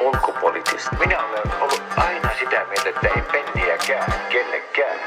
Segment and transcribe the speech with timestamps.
[0.00, 0.96] ulkopoliittista.
[0.98, 5.00] Minä olen ollut aina sitä mieltä, että ei penniäkään kellekään.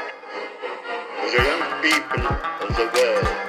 [1.30, 3.43] The young people of the world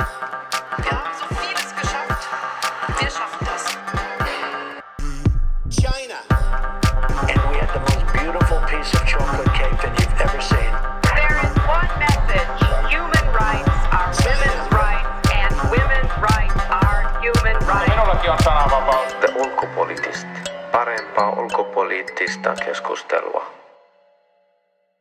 [21.96, 23.46] ulkopoliittista keskustelua.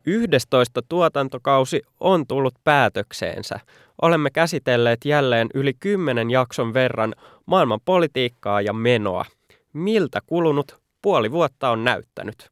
[0.07, 3.61] 11 tuotantokausi on tullut päätökseensä.
[4.03, 7.15] Olemme käsitelleet jälleen yli kymmenen jakson verran
[7.47, 9.25] maailman politiikkaa ja menoa.
[9.73, 12.51] Miltä kulunut puoli vuotta on näyttänyt?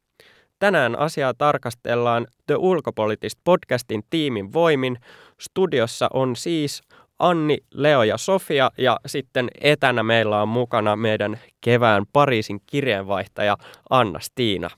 [0.59, 4.97] Tänään asiaa tarkastellaan The Ulkopoliittist podcastin tiimin voimin.
[5.39, 6.81] Studiossa on siis
[7.19, 13.57] Anni, Leo ja Sofia ja sitten etänä meillä on mukana meidän kevään Pariisin kirjeenvaihtaja
[13.89, 14.69] Anna-Stiina.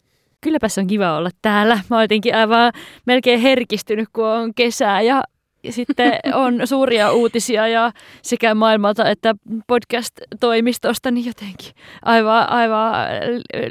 [0.41, 1.79] kylläpä se on kiva olla täällä.
[1.89, 2.73] Mä oon jotenkin aivan
[3.05, 5.23] melkein herkistynyt, kun on kesää ja
[5.69, 9.35] sitten on suuria uutisia ja sekä maailmalta että
[9.67, 12.93] podcast-toimistosta, niin jotenkin aivan, aivan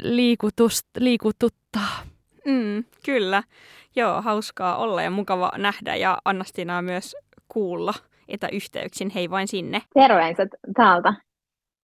[0.01, 2.03] liikutust, liikututtaa.
[2.45, 3.43] Mm, kyllä.
[3.95, 7.15] Joo, hauskaa olla ja mukava nähdä ja Annastinaa myös
[7.47, 7.93] kuulla
[8.27, 9.09] etäyhteyksin.
[9.09, 9.81] Hei vain sinne.
[9.93, 11.09] Terveiset täältä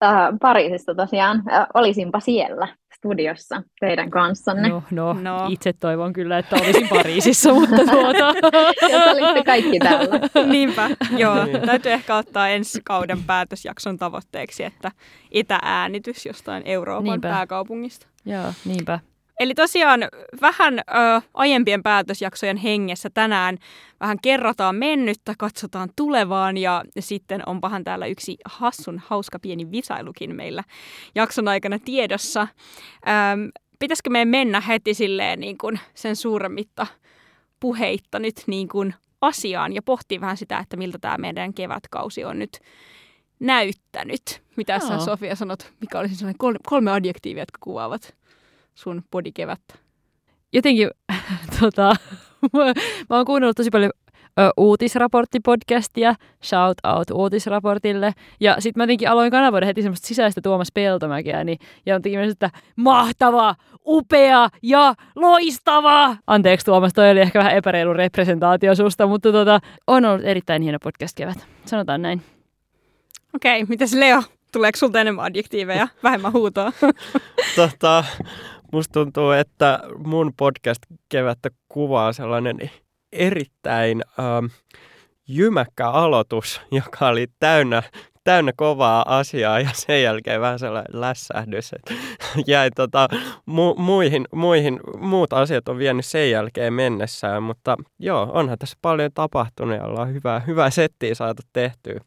[0.04, 0.12] äh,
[0.42, 1.44] Pariisista tosiaan.
[1.54, 4.70] Äh, olisinpa siellä studiossa teidän kanssanne.
[4.70, 5.48] No, no, No.
[5.50, 8.34] itse toivon kyllä, että olisin Pariisissa, mutta tuota...
[8.92, 10.20] Jos olitte kaikki täällä.
[10.52, 11.36] Niinpä, joo.
[11.66, 14.92] Täytyy ehkä ottaa ensi kauden päätösjakson tavoitteeksi, että
[15.32, 17.30] etääänitys jostain Euroopan Niinpä.
[17.30, 18.08] pääkaupungista.
[18.26, 19.00] Joo, niinpä.
[19.42, 20.02] Eli tosiaan
[20.42, 23.58] vähän ö, aiempien päätösjaksojen hengessä tänään
[24.00, 30.64] vähän kerrataan mennyttä, katsotaan tulevaan ja sitten onpahan täällä yksi hassun hauska pieni visailukin meillä
[31.16, 32.42] jakson aikana tiedossa.
[32.42, 36.88] Öm, pitäisikö meidän mennä heti silleen niin kuin sen suuremmitta
[37.60, 42.40] puheitta nyt niin kuin asiaan ja pohtia vähän sitä, että miltä tämä meidän kevätkausi on
[42.40, 42.60] nyt
[43.40, 44.42] näyttänyt.
[44.58, 45.00] Mitä sä.
[45.00, 48.21] Sofia sanot, mikä olisi sellainen kolme, kolme adjektiivia, jotka kuvaavat
[48.76, 49.76] sun bodikevättä?
[50.54, 50.90] jotenkin
[51.60, 51.96] tota,
[53.10, 53.92] mä oon kuunnellut tosi paljon
[54.40, 58.14] ö, uutisraporttipodcastia, shout out uutisraportille.
[58.40, 62.32] Ja sitten mä jotenkin aloin kanavoida heti semmoista sisäistä Tuomas Peltomäkeä, niin, ja on myös,
[62.32, 63.56] että mahtava,
[63.86, 66.18] upea ja loistava.
[66.28, 70.78] Anteeksi Tuomas, toi oli ehkä vähän epäreilu representaatio susta, mutta tota, on ollut erittäin hieno
[70.84, 71.48] podcast kevät.
[71.66, 72.22] Sanotaan näin.
[73.36, 74.24] Okei, mitäs Leo?
[74.52, 76.72] Tuleeko sulta enemmän adjektiiveja, vähemmän huutoa?
[77.56, 78.04] Tota,
[78.72, 82.72] musta tuntuu, että mun podcast kevättä kuvaa sellainen
[83.12, 84.46] erittäin ähm,
[85.28, 87.84] jymäkkä aloitus, joka oli täynnä,
[88.24, 91.74] täynnä kovaa asiaa ja sen jälkeen vähän sellainen lässähdys.
[91.74, 91.94] että
[92.48, 93.08] Jäi tota,
[93.46, 99.12] mu, muihin, muihin, muut asiat on vienyt sen jälkeen mennessään, mutta joo, onhan tässä paljon
[99.14, 102.00] tapahtunut ja ollaan hyvää, hyvää settiä saatu tehtyä.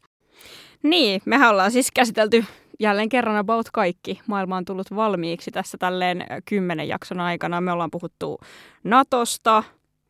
[0.83, 2.45] Niin, mehän ollaan siis käsitelty
[2.81, 4.21] jälleen kerran about kaikki.
[4.27, 7.61] Maailma on tullut valmiiksi tässä tälleen kymmenen jakson aikana.
[7.61, 8.39] Me ollaan puhuttu
[8.85, 9.63] Natosta,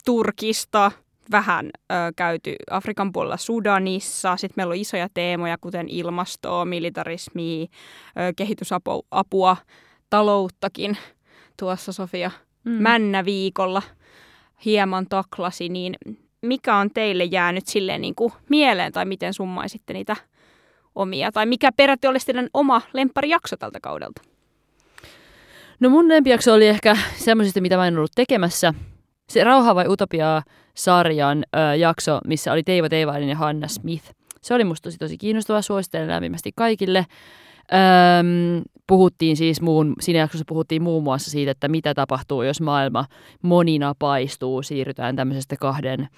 [0.05, 0.93] Turkista,
[1.31, 4.37] vähän ö, käyty Afrikan puolella Sudanissa.
[4.37, 9.57] Sitten meillä on isoja teemoja, kuten ilmastoa, militarismia, ö, kehitysapua,
[10.11, 10.97] talouttakin.
[11.57, 12.31] Tuossa Sofia
[12.65, 12.73] Mm.
[12.73, 13.83] Männä viikolla
[14.65, 15.95] hieman taklasi, niin
[16.43, 20.17] mikä on teille jäänyt silleen niin kuin mieleen tai miten summaisitte niitä
[20.95, 21.33] omia?
[21.33, 24.23] Tai mikä peräti olisi teidän oma lempparijakso tältä kaudelta?
[25.81, 28.75] No mun lempijakso oli ehkä semmoisista, mitä mä en ollut tekemässä.
[29.29, 30.43] Se Rauha vai Utopiaa
[30.75, 34.13] sarjan ö, jakso, missä oli Teivo Teivainen ja Hanna Smith.
[34.43, 37.07] Se oli musta tosi tosi kiinnostava, suosittelen lämpimästi kaikille.
[37.73, 43.05] Öm, puhuttiin siis muun, siinä jaksossa puhuttiin muun muassa siitä, että mitä tapahtuu, jos maailma
[43.43, 46.09] moninapaistuu, siirrytään tämmöisestä kahden,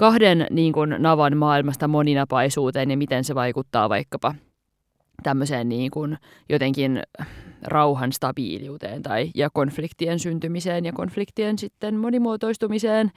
[0.00, 4.34] kahden niin kuin navan maailmasta moninapaisuuteen ja miten se vaikuttaa vaikkapa
[5.22, 6.18] tämmöiseen niin kuin
[6.48, 7.02] jotenkin
[7.62, 13.10] rauhan stabiiliuteen tai ja konfliktien syntymiseen ja konfliktien sitten monimuotoistumiseen.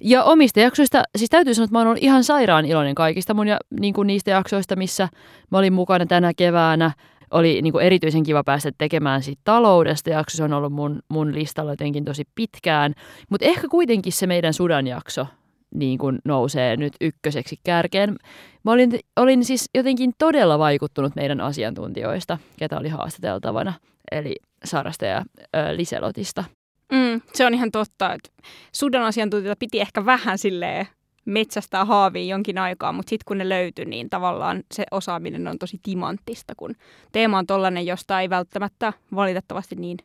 [0.00, 3.48] Ja omista jaksoista, siis täytyy sanoa, että mä oon ollut ihan sairaan iloinen kaikista mun
[3.48, 5.08] ja niin kuin niistä jaksoista, missä
[5.50, 6.90] mä olin mukana tänä keväänä.
[7.30, 10.10] Oli niin kuin erityisen kiva päästä tekemään siitä taloudesta.
[10.10, 12.94] Jakso se on ollut mun, mun listalla jotenkin tosi pitkään.
[13.30, 15.26] Mutta ehkä kuitenkin se meidän Sudan jakso
[15.74, 18.16] niin kuin nousee nyt ykköseksi kärkeen.
[18.64, 23.72] Mä olin, olin siis jotenkin todella vaikuttunut meidän asiantuntijoista, ketä oli haastateltavana,
[24.12, 25.24] eli Sarasta ja
[25.56, 26.44] ö, Liselotista.
[26.92, 28.30] Mm, se on ihan totta, että
[28.72, 30.86] Sudan asiantuntijoita piti ehkä vähän silleen
[31.24, 35.80] metsästää haaviin jonkin aikaa, mutta sitten kun ne löytyi, niin tavallaan se osaaminen on tosi
[35.82, 36.74] timanttista, kun
[37.12, 39.98] teema on tollainen, josta ei välttämättä valitettavasti niin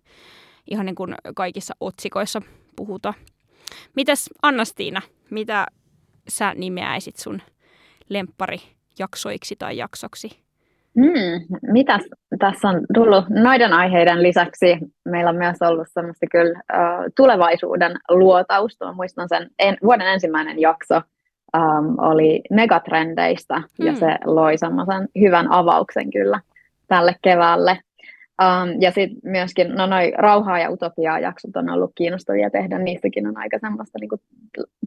[0.72, 2.42] ihan niin kuin kaikissa otsikoissa
[2.76, 3.14] puhuta.
[3.96, 5.66] Mitäs Annastiina, mitä
[6.28, 7.42] sä nimeäisit sun
[8.10, 10.46] lempparijaksoiksi tai jaksoksi?
[10.96, 12.02] Mm, mitäs
[12.40, 14.78] tässä on tullut noiden aiheiden lisäksi?
[15.06, 18.86] Meillä on myös ollut semmoista kyllä uh, tulevaisuuden luotausta.
[18.86, 21.02] Mä muistan sen en, vuoden ensimmäinen jakso
[21.58, 23.86] um, oli megatrendeistä mm.
[23.86, 26.40] ja se loi semmoisen hyvän avauksen kyllä
[26.88, 27.80] tälle keväälle.
[28.42, 33.28] Um, ja sitten myöskin, no noi rauhaa ja utopiaa jaksot on ollut kiinnostavia tehdä, niissäkin
[33.28, 34.18] on aika semmoista niinku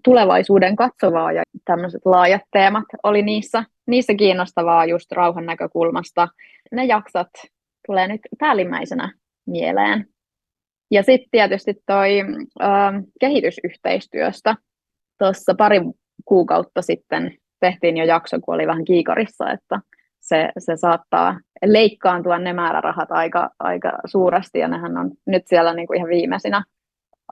[0.04, 6.28] tulevaisuuden katsovaa ja tämmöiset laajat teemat oli niissä, niissä kiinnostavaa just rauhan näkökulmasta.
[6.72, 7.28] Ne jaksot
[7.86, 9.12] tulee nyt päällimmäisenä
[9.46, 10.06] mieleen.
[10.90, 14.56] Ja sitten tietysti toi um, kehitysyhteistyöstä.
[15.18, 15.80] Tuossa pari
[16.24, 19.80] kuukautta sitten tehtiin jo jakso, kun oli vähän kiikarissa, että
[20.28, 25.86] se, se saattaa leikkaantua ne määrärahat aika, aika suuresti, ja nehän on nyt siellä niin
[25.86, 26.64] kuin ihan viimeisinä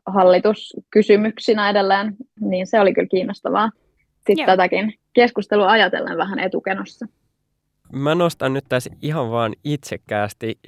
[0.06, 3.70] hallituskysymyksinä edelleen, niin se oli kyllä kiinnostavaa.
[4.16, 4.46] Sitten Joo.
[4.46, 7.06] tätäkin keskustelua ajatellen vähän etukenossa.
[7.92, 10.58] Mä nostan nyt tässä ihan vaan itsekkäästi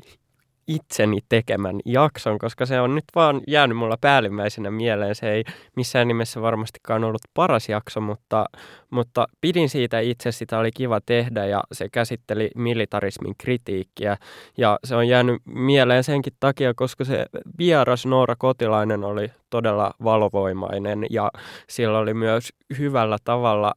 [0.68, 5.14] itseni tekemän jakson, koska se on nyt vaan jäänyt mulla päällimmäisenä mieleen.
[5.14, 5.44] Se ei
[5.76, 8.44] missään nimessä varmastikaan ollut paras jakso, mutta,
[8.90, 14.16] mutta pidin siitä itse, sitä oli kiva tehdä ja se käsitteli militarismin kritiikkiä.
[14.56, 17.26] Ja se on jäänyt mieleen senkin takia, koska se
[17.58, 21.30] vieras Noora Kotilainen oli todella valovoimainen ja
[21.68, 23.74] sillä oli myös hyvällä tavalla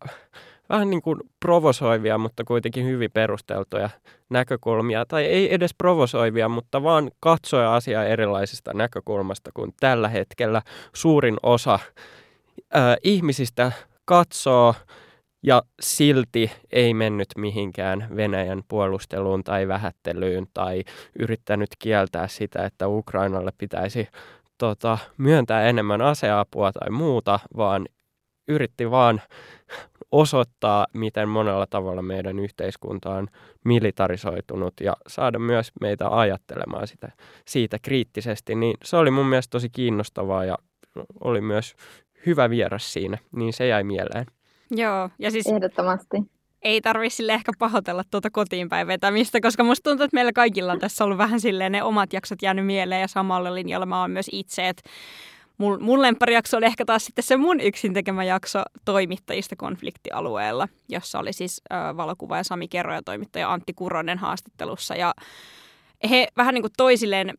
[0.72, 3.90] vähän niin kuin provosoivia, mutta kuitenkin hyvin perusteltuja
[4.30, 5.06] näkökulmia.
[5.06, 10.62] Tai ei edes provosoivia, mutta vaan katsoa asiaa erilaisesta näkökulmasta, kun tällä hetkellä
[10.96, 11.80] suurin osa
[12.74, 13.72] ää, ihmisistä
[14.06, 14.76] katsoo
[15.44, 20.84] ja silti ei mennyt mihinkään Venäjän puolusteluun tai vähättelyyn tai
[21.20, 24.08] yrittänyt kieltää sitä, että Ukrainalle pitäisi
[24.58, 27.86] tota, myöntää enemmän aseapua tai muuta, vaan
[28.48, 29.22] yritti vaan
[30.12, 33.28] osoittaa, miten monella tavalla meidän yhteiskunta on
[33.66, 37.12] militarisoitunut ja saada myös meitä ajattelemaan sitä,
[37.48, 40.58] siitä kriittisesti, niin se oli mun mielestä tosi kiinnostavaa ja
[41.20, 41.76] oli myös
[42.26, 44.26] hyvä vieras siinä, niin se jäi mieleen.
[44.72, 46.18] Joo, ja siis Ehdottomasti.
[46.62, 50.80] ei tarvitse sille ehkä pahoitella tuota kotiinpäin vetämistä, koska musta tuntuu, että meillä kaikilla on
[50.80, 54.30] tässä ollut vähän silleen ne omat jaksot jäänyt mieleen ja samalla linjalla mä oon myös
[54.32, 54.90] itse, että
[55.62, 61.20] mun, mun lempparijakso oli ehkä taas sitten se mun yksin tekemä jakso toimittajista konfliktialueella, jossa
[61.20, 64.96] oli siis äh, valokuvaaja Sami Kerro ja toimittaja Antti Kuronen haastattelussa.
[64.96, 65.14] Ja
[66.10, 67.34] he vähän niin kuin toisilleen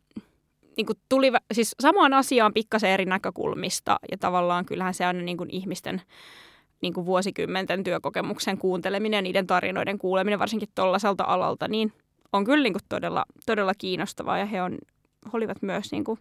[0.77, 5.37] niin kuin tuli siis samaan asiaan pikkasen eri näkökulmista ja tavallaan kyllähän se on niin
[5.37, 6.03] kuin ihmisten
[6.81, 11.93] niin kuin vuosikymmenten työkokemuksen kuunteleminen ja niiden tarinoiden kuuleminen varsinkin tuollaiselta alalta, niin
[12.33, 14.79] on kyllä niin kuin todella, todella kiinnostavaa ja he on,
[15.33, 16.19] olivat myös niin kuin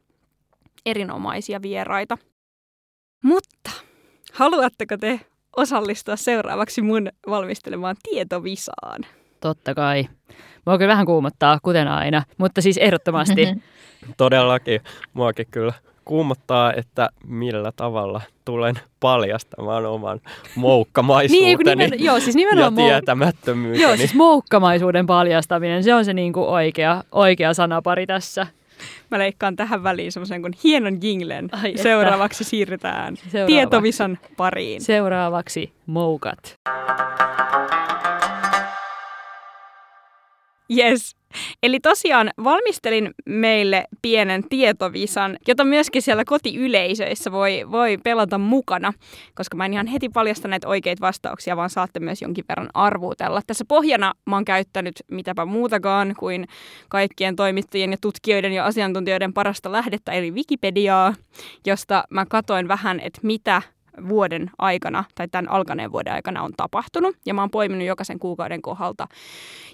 [0.86, 2.18] erinomaisia vieraita.
[3.24, 3.72] Mutta
[4.34, 5.20] haluatteko te
[5.58, 9.02] osallistua seuraavaksi mun valmistelemaan tietovisaan?
[9.40, 10.08] Totta kai.
[10.66, 13.48] Mua kyllä vähän kuumottaa, kuten aina, mutta siis ehdottomasti.
[14.18, 14.82] Todellakin.
[15.14, 15.74] Muakin kyllä
[16.06, 20.22] kuumottaa, että millä tavalla tulen paljastamaan oman
[20.56, 23.84] moukkamaisuuteni niin, joo, siis ja tietämättömyyteni.
[23.84, 28.48] Joo, siis moukkamaisuuden paljastaminen, se on se niinku oikea, oikea sanapari tässä.
[29.12, 31.50] Mä leikkaan tähän väliin semmoisen kuin hienon jinglen.
[31.52, 32.50] Ai Seuraavaksi että.
[32.50, 33.54] siirrytään Seuraavaksi.
[33.54, 34.82] tietovisan pariin.
[34.82, 36.56] Seuraavaksi moukat.
[40.78, 41.16] Yes.
[41.64, 48.94] Eli tosiaan valmistelin meille pienen tietovisan, jota myöskin siellä kotiyleisöissä voi, voi pelata mukana,
[49.36, 53.42] koska mä en ihan heti paljasta näitä oikeita vastauksia, vaan saatte myös jonkin verran arvuutella.
[53.48, 56.48] Tässä pohjana mä oon käyttänyt mitäpä muutakaan kuin
[56.90, 61.14] kaikkien toimittajien ja tutkijoiden ja asiantuntijoiden parasta lähdettä, eli Wikipediaa,
[61.66, 63.62] josta mä katoin vähän, että mitä
[64.10, 67.16] vuoden aikana tai tämän alkaneen vuoden aikana on tapahtunut.
[67.26, 69.08] Ja mä oon poiminut jokaisen kuukauden kohdalta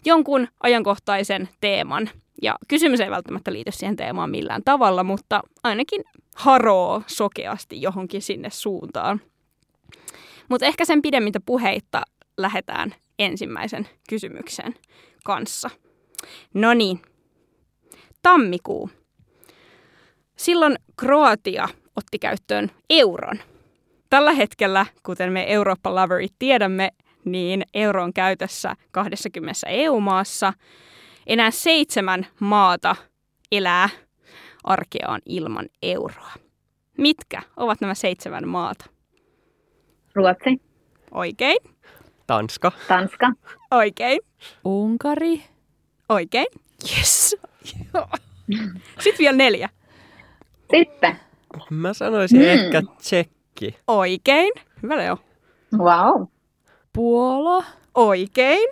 [0.05, 2.09] jonkun ajankohtaisen teeman.
[2.41, 6.03] Ja kysymys ei välttämättä liity siihen teemaan millään tavalla, mutta ainakin
[6.35, 9.21] haroo sokeasti johonkin sinne suuntaan.
[10.49, 12.01] Mutta ehkä sen pidemmittä puheitta
[12.37, 14.75] lähdetään ensimmäisen kysymyksen
[15.23, 15.69] kanssa.
[16.53, 17.01] No niin,
[18.21, 18.89] tammikuu.
[20.35, 23.39] Silloin Kroatia otti käyttöön euron–
[24.09, 26.91] Tällä hetkellä, kuten me Eurooppa-loverit tiedämme,
[27.25, 30.53] niin euro on käytössä 20 EU-maassa.
[31.27, 32.95] Enää seitsemän maata
[33.51, 33.89] elää
[34.63, 36.31] arkeaan ilman euroa.
[36.97, 38.85] Mitkä ovat nämä seitsemän maata?
[40.15, 40.61] Ruotsi.
[41.11, 41.57] Oikein.
[42.27, 42.71] Tanska.
[42.87, 43.31] Tanska.
[43.71, 44.19] Oikein.
[44.65, 45.43] Unkari.
[46.09, 46.47] Oikein.
[46.97, 47.35] Yes.
[48.99, 49.69] Sitten vielä neljä.
[50.75, 51.19] Sitten.
[51.69, 52.45] Mä sanoisin Mm.
[52.45, 52.81] ehkä
[53.57, 53.79] tsekki.
[53.87, 54.53] Oikein.
[54.83, 55.17] Hyvä Leo.
[55.77, 56.23] Wow.
[56.93, 57.63] Puola.
[57.95, 58.69] Oikein.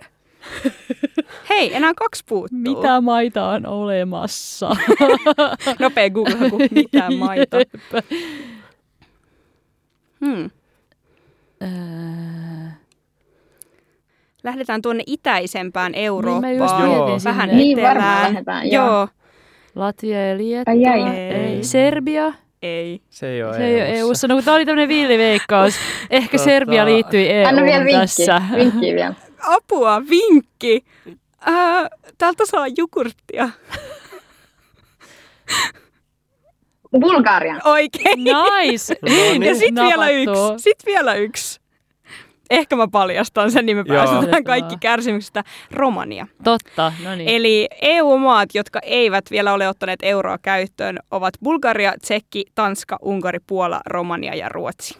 [1.50, 2.58] Hei, enää kaksi puuttuu.
[2.58, 4.70] Mitä maita on olemassa?
[5.80, 6.58] Nopea Google-haku.
[6.70, 7.56] Mitä maita.
[10.24, 10.50] Hmm.
[11.62, 11.68] Öö,
[14.44, 16.56] Lähdetään tuonne itäisempään Niin mä Eurooppaan.
[16.56, 17.18] just Joo.
[17.24, 17.48] Vähän.
[17.56, 18.22] Niin varmaan etelään.
[18.32, 18.86] lähdetään, joo.
[18.86, 19.08] Joo.
[19.74, 20.74] Latvia ja Liettua.
[20.74, 21.16] Ai ai.
[21.16, 21.64] Ei.
[21.64, 22.32] Serbia.
[22.66, 23.00] Ei.
[23.10, 23.98] Se ei ole Se ei ole EU:ssa.
[23.98, 24.28] EU-ssa.
[24.28, 25.74] No kun tää oli tämmönen villiveikkaus.
[26.10, 28.00] Ehkä Tota- Serbia liittyi EU Anna vielä vinkki.
[28.00, 28.42] tässä.
[28.56, 29.14] Vinkki vielä.
[29.46, 30.84] Apua, vinkki.
[31.40, 33.48] Ää, täältä saa jogurttia.
[37.00, 37.60] Bulgaria.
[37.64, 38.24] Oikein.
[38.24, 38.94] Nice.
[39.02, 39.42] No niin.
[39.42, 40.42] Ja sit vielä yksi.
[40.56, 41.60] Sit vielä yksi.
[42.50, 45.44] Ehkä mä paljastan sen, niin me päästetään kaikki kärsimyksestä.
[45.70, 46.26] Romania.
[46.44, 47.28] Totta, no niin.
[47.28, 53.80] Eli EU-maat, jotka eivät vielä ole ottaneet euroa käyttöön, ovat Bulgaria, Tsekki, Tanska, Unkari, Puola,
[53.86, 54.98] Romania ja Ruotsi.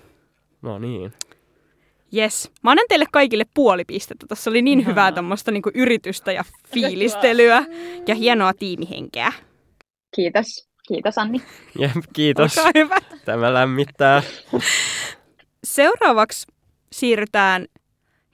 [0.62, 1.12] No niin.
[2.16, 2.50] Yes.
[2.62, 4.26] Mä annan teille kaikille puoli pistettä.
[4.28, 4.92] Tuossa oli niin Ihanaa.
[4.92, 7.64] hyvää tämmöistä niinku yritystä ja fiilistelyä
[8.06, 9.32] ja hienoa tiimihenkeä.
[10.16, 10.68] Kiitos.
[10.88, 11.42] Kiitos Anni.
[11.78, 12.58] Jep, kiitos.
[12.58, 12.96] Olkaa hyvä.
[13.24, 14.22] Tämä lämmittää.
[15.64, 16.46] Seuraavaksi
[16.92, 17.66] siirrytään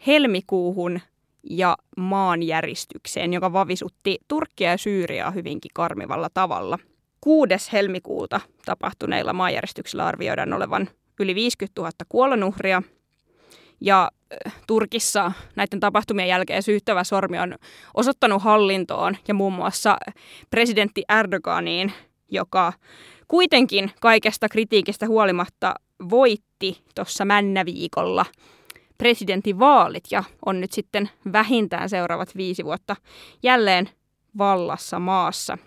[0.06, 1.00] helmikuuhun
[1.42, 6.78] ja maanjäristykseen, joka vavisutti Turkkia ja Syyriaa hyvinkin karmivalla tavalla.
[7.20, 7.48] 6.
[7.72, 10.88] helmikuuta tapahtuneilla maanjäristyksillä arvioidaan olevan
[11.20, 12.82] yli 50 000 kuolonuhria.
[13.80, 14.10] Ja
[14.46, 17.54] äh, Turkissa näiden tapahtumien jälkeen syyttävä sormi on
[17.94, 19.96] osoittanut hallintoon ja muun muassa
[20.50, 21.92] presidentti Erdoganiin,
[22.30, 22.72] joka
[23.28, 25.74] kuitenkin kaikesta kritiikistä huolimatta
[26.10, 26.51] voitti
[26.94, 28.26] tuossa männäviikolla
[28.98, 32.96] presidentin vaalit ja on nyt sitten vähintään seuraavat viisi vuotta
[33.42, 33.88] jälleen
[34.38, 35.58] vallassa maassa.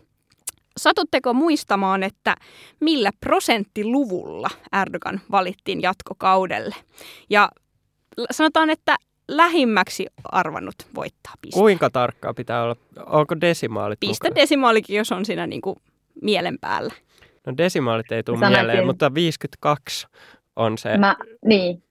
[0.77, 2.35] Satutteko muistamaan, että
[2.79, 4.49] millä prosenttiluvulla
[4.81, 6.75] Erdogan valittiin jatkokaudelle?
[7.29, 7.49] Ja
[8.31, 8.95] sanotaan, että
[9.27, 11.59] lähimmäksi arvannut voittaa piste.
[11.59, 12.75] Kuinka tarkkaa pitää olla?
[13.05, 14.41] Onko desimaalit Piste mukana?
[14.41, 15.75] desimaalikin, jos on siinä niin kuin
[16.21, 16.93] mielen päällä.
[17.45, 20.07] No desimaalit ei tule Sanoisin- mieleen, mutta 52
[20.55, 20.97] on se.
[20.97, 21.81] Mä, niin.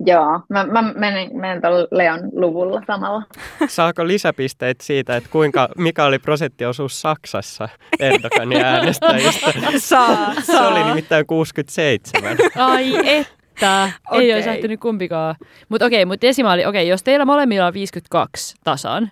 [0.00, 3.22] Joo, mä, mä menen, menen tuolla Leon luvulla samalla.
[3.68, 7.68] Saako lisäpisteet siitä, että kuinka, mikä oli prosenttiosuus Saksassa
[8.00, 9.52] Erdoganin äänestäjistä?
[9.78, 10.68] Saa, Se saa.
[10.68, 12.36] oli nimittäin 67.
[12.56, 13.90] Ai että.
[14.12, 15.34] Ei olisi lähtenyt kumpikaan.
[15.68, 19.10] Mutta okei, mutta desimaali, okei, jos teillä molemmilla on 52 tasan,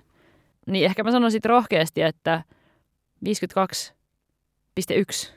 [0.67, 2.43] niin ehkä mä sanoisin rohkeasti, että
[3.29, 5.33] 52,1.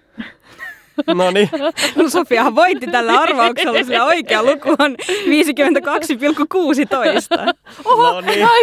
[1.08, 1.50] No niin,
[1.96, 5.06] No Sofiahan voitti tällä arvauksella, sillä oikea luku on 52,16.
[7.86, 8.48] no niin.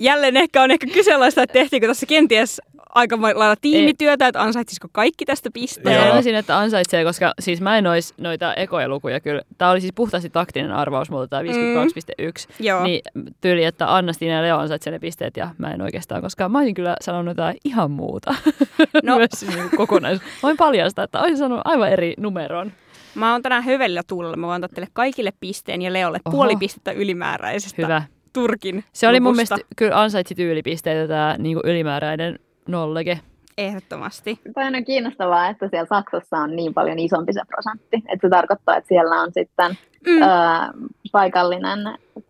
[0.00, 2.60] Jälleen ehkä on ehkä kyseenalaista, että tehtiinkö tässä kenties
[2.98, 5.94] aika lailla tiimityötä, että ansaitsisiko kaikki tästä Mä pisteen.
[5.96, 6.04] Joo.
[6.08, 9.42] sanoisin, että ansaitsee, koska siis mä en ois noita ekoja lukuja kyllä.
[9.58, 12.54] Tämä oli siis puhtaasti taktinen arvaus multa, tämä 52,1.
[12.60, 12.82] Joo.
[12.84, 13.00] Niin
[13.40, 16.58] tyyli, että Anna, Stina ja Leo ansaitsee ne pisteet ja mä en oikeastaan, koska mä
[16.58, 18.34] olisin kyllä sanonut jotain ihan muuta.
[19.02, 19.16] No.
[19.18, 20.30] Myös siis niin kokonaisuus.
[20.42, 22.72] Voin paljastaa, että olisin sanonut aivan eri numeron.
[23.14, 24.36] Mä oon tänään hövellä tuulella.
[24.36, 26.36] Mä voin antaa teille kaikille pisteen ja Leolle Oho.
[26.36, 28.02] puoli pistettä ylimääräisestä Hyvä.
[28.32, 29.54] Turkin Se oli mun luvusta.
[29.54, 32.38] mielestä, kyllä ansaitsi tyylipisteitä tämä niin ylimääräinen
[32.68, 33.20] nollege.
[33.58, 34.40] Ehdottomasti.
[34.54, 37.96] Toi on kiinnostavaa, että siellä Saksassa on niin paljon isompi se prosentti.
[37.96, 40.22] Että se tarkoittaa, että siellä on sitten Mm.
[40.22, 40.26] ö,
[41.12, 41.78] paikallinen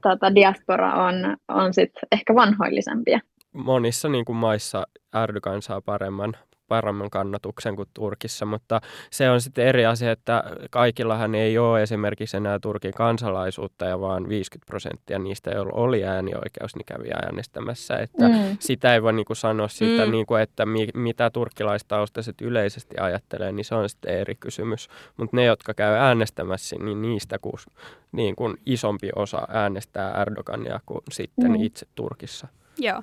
[0.03, 1.15] tota, diaspora on,
[1.49, 3.21] on sitten ehkä vanhoillisempia.
[3.53, 4.87] Monissa niin kuin maissa
[5.23, 6.37] Erdogan saa paremman,
[6.69, 12.37] paremman kannatuksen kuin Turkissa, mutta se on sitten eri asia, että kaikillahan ei ole esimerkiksi
[12.37, 17.97] enää Turkin kansalaisuutta ja vaan 50 prosenttia niistä, joilla oli äänioikeus, niin kävi äänestämässä.
[17.97, 18.57] Että Mm.
[18.59, 20.11] sitä ei voi niin kuin sanoa sitä, Mm.
[20.13, 24.89] niin kuin, että mi, mitä turkkilaistaustaiset yleisesti ajattelee, niin se on sitten eri kysymys.
[25.17, 27.67] Mutta ne, jotka käy äänestämässä, niin niistä kus,
[28.13, 31.61] niin kuin isompi osa äänestää Erdogania kuin sitten Mm.
[31.61, 32.49] itse Turkissa.
[32.79, 33.03] Joo.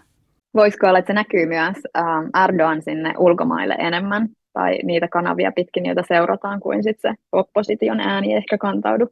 [0.56, 5.86] Voisiko olla, että se näkyy myös ähm, Erdogan sinne ulkomaille enemmän, tai niitä kanavia pitkin,
[5.86, 9.08] joita seurataan, kuin sitten se opposition ääni ehkä kantaudu.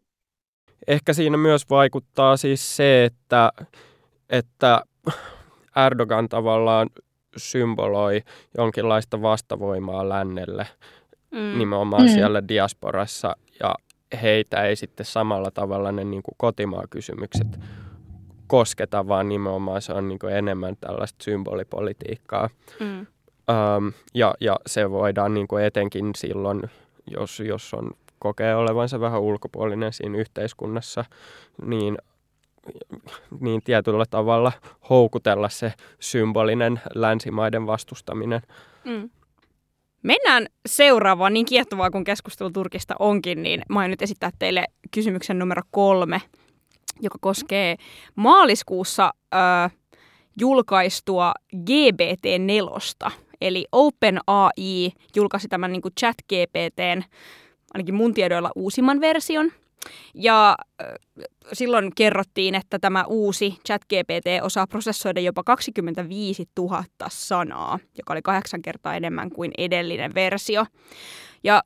[0.87, 3.51] Ehkä siinä myös vaikuttaa siis se, että,
[4.29, 4.81] että
[5.85, 6.89] Erdogan tavallaan
[7.37, 8.21] symboloi
[8.57, 10.67] jonkinlaista vastavoimaa lännelle
[11.33, 11.57] Mm.
[11.57, 12.09] nimenomaan Mm.
[12.09, 13.75] siellä diasporassa ja
[14.21, 17.47] heitä ei sitten samalla tavalla ne niin kuin kotimaakysymykset
[18.53, 22.49] kosketa, vaan nimenomaan se on niin kuin enemmän tällaista symbolipolitiikkaa.
[22.79, 22.99] Mm.
[23.49, 26.63] Ähm, ja, ja se voidaan niin kuin etenkin silloin,
[27.07, 31.05] jos, jos on kokee olevansa vähän ulkopuolinen siinä yhteiskunnassa,
[31.65, 31.97] niin,
[33.39, 34.51] niin tietyllä tavalla
[34.89, 38.41] houkutella se symbolinen länsimaiden vastustaminen.
[38.83, 39.09] Mm.
[40.03, 45.39] Mennään seuraavaan, niin kiehtovaa kuin keskustelu Turkista onkin, niin mä aion nyt esittää teille kysymyksen
[45.39, 46.21] numero kolme,
[47.01, 47.75] joka koskee
[48.15, 49.71] maaliskuussa äh,
[50.39, 53.11] julkaistua GPT-4.
[53.41, 57.03] Eli OpenAI julkaisi tämän niin kuin chat-GPTn,
[57.73, 59.51] ainakin mun tiedoilla uusimman version.
[60.13, 60.87] Ja äh,
[61.53, 68.61] silloin kerrottiin, että tämä uusi ChatGPT osaa prosessoida jopa 25 000 sanaa, joka oli kahdeksan
[68.61, 70.65] kertaa enemmän kuin edellinen versio.
[71.43, 71.63] Ja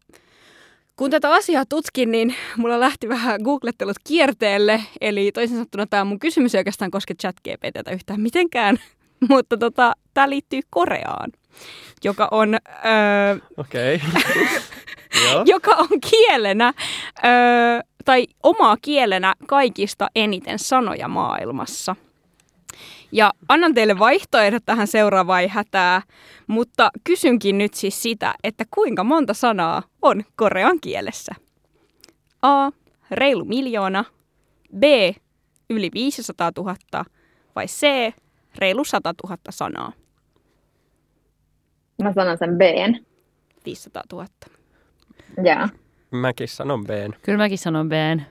[0.98, 6.20] kun tätä asiaa tutkin, niin mulla lähti vähän googlettelut kierteelle, eli toisin sanottuna tämä mun
[6.20, 8.78] kysymys ei oikeastaan koske ChatGPTtä yhtään mitenkään,
[9.30, 11.32] mutta tota, tämä liittyy Koreaan,
[12.04, 12.54] joka on...
[12.86, 13.38] Öö.
[15.32, 15.44] Joo.
[15.46, 16.74] joka on kielenä
[17.26, 17.32] öö,
[18.06, 21.96] tai omaa kielenä kaikista eniten sanoja maailmassa.
[23.12, 26.02] Ja annan teille vaihtoehdot tähän seuraavaan ei hätää,
[26.48, 31.36] mutta kysynkin nyt siis sitä, että kuinka monta sanaa on korean kielessä?
[32.42, 32.70] A.
[33.12, 34.06] Reilu miljoona.
[34.80, 34.84] B.
[35.70, 36.76] Yli 500 000.
[37.56, 37.88] Vai C.
[38.58, 39.92] Reilu 100 000 sanaa.
[42.04, 43.06] Mä sanon sen Bn.
[43.66, 44.28] 500 000.
[45.44, 45.70] Jaa.
[46.12, 46.90] Mäkin sanon B.
[47.22, 48.22] Kyllä mäkin sanon Bn.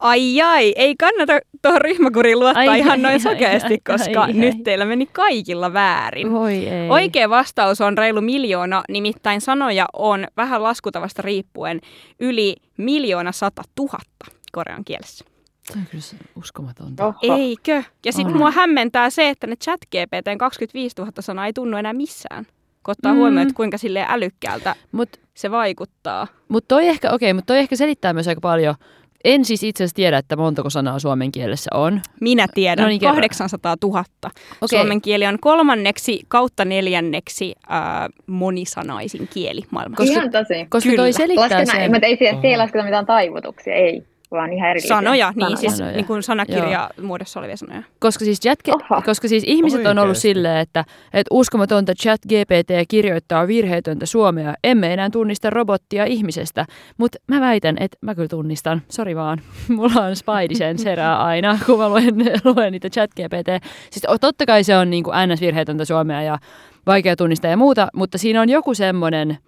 [0.00, 4.22] Ai ai, ei kannata tuohon ryhmäkuriin luottaa Ai, ihan ai, noin ai, sokeasti, ai, koska
[4.22, 4.62] ai, nyt ai.
[4.62, 6.32] teillä meni kaikilla väärin.
[6.32, 6.90] Voi ei.
[6.90, 11.80] Oikea vastaus on reilu miljoona, nimittäin sanoja on vähän laskutavasta riippuen
[12.20, 15.24] yli miljoona sata tuhatta korean kielessä.
[15.72, 16.04] Se on kyllä
[16.36, 17.06] uskomatonta.
[17.06, 17.18] Oho.
[17.38, 17.82] Eikö?
[18.06, 21.92] Ja sitten mua hämmentää se, että ne chat GPTn 25 000 sanaa ei tunnu enää
[21.92, 22.44] missään.
[22.82, 23.18] Kun ottaa Mm.
[23.18, 26.26] huomioon, että kuinka silleen älykkäältä Mutta se vaikuttaa.
[26.48, 28.74] mut toi, ehkä, okay, mut toi ehkä selittää myös aika paljon.
[29.24, 32.00] En siis itse asiassa tiedä, että montako sanaa suomen kielessä on.
[32.20, 33.14] Minä tiedän, No niin, kerro.
[33.14, 33.98] 800 000.
[34.00, 34.78] Okei.
[34.78, 37.78] Suomen kieli on kolmanneksi kautta neljänneksi äh,
[38.26, 40.02] monisanaisin kieli maailmassa.
[40.04, 40.66] Koska- Ihan tosi.
[40.68, 41.02] Koska Kyllä.
[41.02, 41.92] toi selittää sen.
[41.92, 42.48] mutta ei, siellä- Oho.
[42.48, 45.96] ei lasketa mitään taivutuksia, ei, vaan ihan erillisiä Sanoja, niin siis Sanoja.
[45.96, 47.82] niin kuin sanakirja muodossa olevia sanoja.
[47.98, 49.02] Koska siis, chat, Oho.
[49.02, 54.54] koska siis ihmiset on ollut silleen, että, että uskomatonta chat GPT kirjoittaa virheetöntä suomea.
[54.64, 56.66] Emme enää tunnista robottia ihmisestä.
[56.98, 58.82] Mutta mä väitän, että mä kyllä tunnistan.
[58.88, 59.40] Sori vaan.
[59.76, 62.14] Mulla on Spidey sen serää aina, kun mä luen,
[62.54, 63.64] luen niitä chat GPT.
[63.90, 66.38] Siis totta kai se on niin kuin ns-virheetöntä suomea ja
[66.86, 69.38] vaikea tunnistaa ja muuta, mutta siinä on joku semmoinen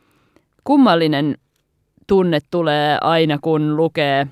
[0.64, 1.36] kummallinen
[2.06, 4.26] tunne tulee aina, kun lukee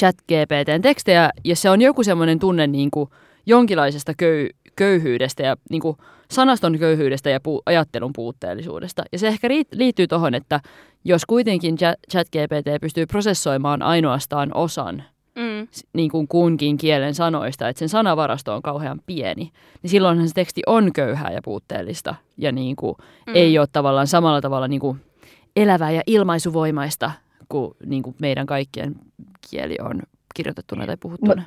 [0.00, 3.10] chat GPTn tekstejä, ja se on joku semmoinen tunne niin kuin
[3.46, 5.96] jonkinlaisesta köy- köyhyydestä ja niin kuin
[6.30, 9.02] sanaston köyhyydestä ja pu- ajattelun puutteellisuudesta.
[9.12, 10.60] Ja se ehkä riit- liittyy tuohon, että
[11.04, 15.02] jos kuitenkin chat- chat GPT pystyy prosessoimaan ainoastaan osan
[15.36, 15.68] Mm.
[15.92, 19.50] niin kuin kunkin kielen sanoista, että sen sanavarasto on kauhean pieni,
[19.82, 22.94] niin silloinhan se teksti on köyhää ja puutteellista ja niin kuin
[23.26, 23.32] Mm.
[23.34, 25.00] ei ole tavallaan samalla tavalla niin kuin
[25.56, 27.10] elävää ja ilmaisuvoimaista
[27.48, 28.94] kuin, niin kuin meidän kaikkien
[29.50, 30.00] kieli on
[30.34, 31.44] kirjoitettuna tai puhuttuna.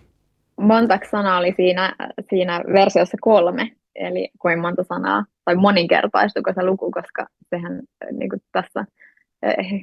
[0.61, 1.95] Montako sanaa oli siinä,
[2.29, 3.71] siinä versiossa kolme?
[3.95, 8.85] Eli kuinka monta sanaa, tai moninkertaistuiko se luku, koska sehän äh, niin kuin tässä,
[9.43, 9.81] eh,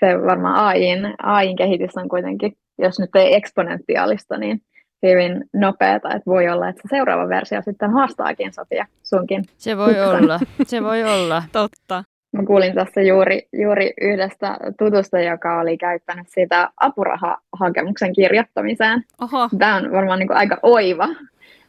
[0.00, 4.62] se varmaan AIin, AIin kehitys on kuitenkin, jos nyt ei eksponentiaalista, niin
[5.02, 9.44] hyvin nopeata, että voi olla, että se seuraava versio sitten haastaakin Sofia sunkin.
[9.56, 11.42] Se voi olla, se voi olla.
[11.52, 12.04] Totta.
[12.32, 19.04] Mä kuulin tässä juuri, juuri yhdestä tutusta, joka oli käyttänyt sitä apurahahakemuksen kirjoittamiseen.
[19.20, 19.48] Oho.
[19.58, 21.08] Tämä on varmaan niin kuin aika oiva,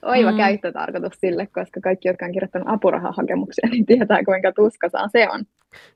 [0.02, 0.38] oiva Mm.
[0.38, 5.44] käyttötarkoitus sille, koska kaikki, jotka on kirjoittanut apurahahakemuksia, niin tietää, kuinka tuskasaa se on.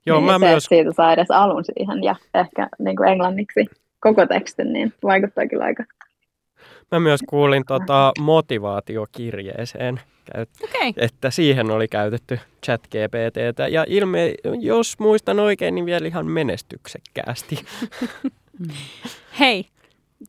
[0.05, 3.09] Joo, niin mä se, myös että siitä saa edes alun siihen ja ehkä niin kuin
[3.09, 3.65] englanniksi
[3.99, 5.83] koko tekstin, niin vaikuttaa kyllä aika.
[6.91, 9.99] Mä myös kuulin tota motivaatiokirjeeseen,
[10.33, 10.93] käyt- Okei.
[10.97, 13.67] että siihen oli käytetty chat GPTtä.
[13.67, 17.59] Ja ilme, jos muistan oikein, niin vielä ihan menestyksekkäästi.
[19.39, 19.65] Hei,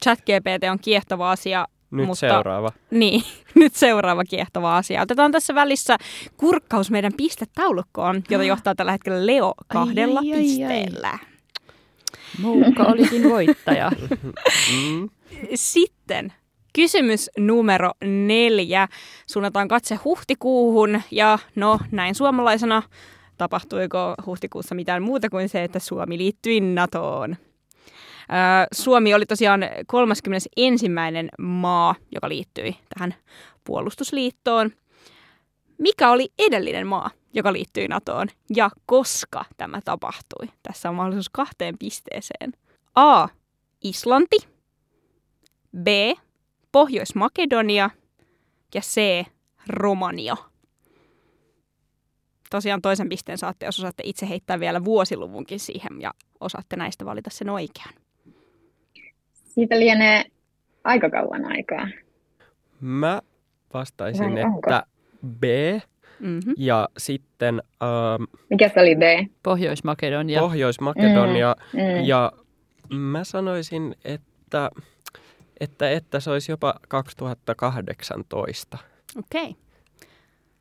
[0.05, 1.67] ChatGPT on kiehtova asia.
[1.91, 2.73] Nyt Mutta- seuraava.
[2.91, 3.23] Niin,
[3.55, 5.03] nyt seuraava kiehtova asia.
[5.03, 5.97] Otetaan tässä välissä
[6.37, 10.43] kurkkaus meidän pistetaulukkoon, jota johtaa tällä hetkellä Leo kahdella ai, ai, ai.
[10.43, 11.19] pisteellä.
[12.43, 13.91] Moukka olikin voittaja.
[14.75, 15.09] Mm.
[15.55, 16.33] Sitten
[16.77, 18.89] kysymys numero neljä.
[19.27, 22.83] Suunnataan katse huhtikuuhun ja no näin suomalaisena
[23.39, 27.37] tapahtuiko huhtikuussa mitään muuta kuin se, että Suomi liittyi NATOon.
[28.73, 30.87] Suomi oli tosiaan 31.
[31.39, 33.15] maa, joka liittyi tähän
[33.65, 34.71] puolustusliittoon.
[35.79, 40.47] Mikä oli edellinen maa, joka liittyi NATOon ja koska tämä tapahtui?
[40.63, 42.53] Tässä on mahdollisuus kahteen pisteeseen.
[42.95, 43.29] A.
[43.85, 44.37] Islanti.
[45.83, 45.87] B.
[46.77, 47.91] Pohjois-Makedonia
[48.75, 49.25] ja C.
[49.69, 50.37] Romania.
[52.51, 57.31] tosiaan toisen pisteen saatte, jos osaatte itse heittää vielä vuosiluvunkin siihen ja osaatte näistä valita
[57.31, 57.95] sen oikean.
[59.33, 60.25] Siitä lienee
[60.85, 61.89] aika kauan aikaa.
[62.81, 63.23] Mä
[63.75, 64.59] vastaisin, Vai onko?
[64.59, 64.83] että
[65.27, 65.43] B
[66.21, 66.55] Mm-hmm.
[66.57, 69.31] ja sitten ähm, Mikä se oli B?
[69.43, 70.41] Pohjois-Makedonia.
[70.41, 72.05] Pohjois-Makedonia Mm, mm.
[72.05, 72.33] ja
[72.91, 74.71] mä sanoisin, että,
[75.61, 78.79] että, että se olisi jopa 2018.
[79.19, 79.57] Okei.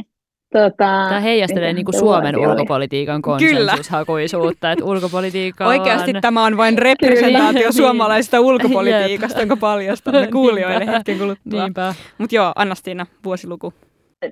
[0.53, 2.47] Tota, Tämä heijastelee niin kuin Suomen oli?
[2.47, 6.21] ulkopolitiikan konsensushakuisuutta, että ulkopolitiikka Oikeasti on...
[6.21, 7.71] tämä on vain representaatio Kyllä.
[7.83, 11.63] suomalaisesta ulkopolitiikasta, jonka paljastamme kuulijoille hetken kuluttua.
[11.63, 11.93] Niinpä.
[12.17, 13.73] Mutta joo, Annastiina, vuosiluku.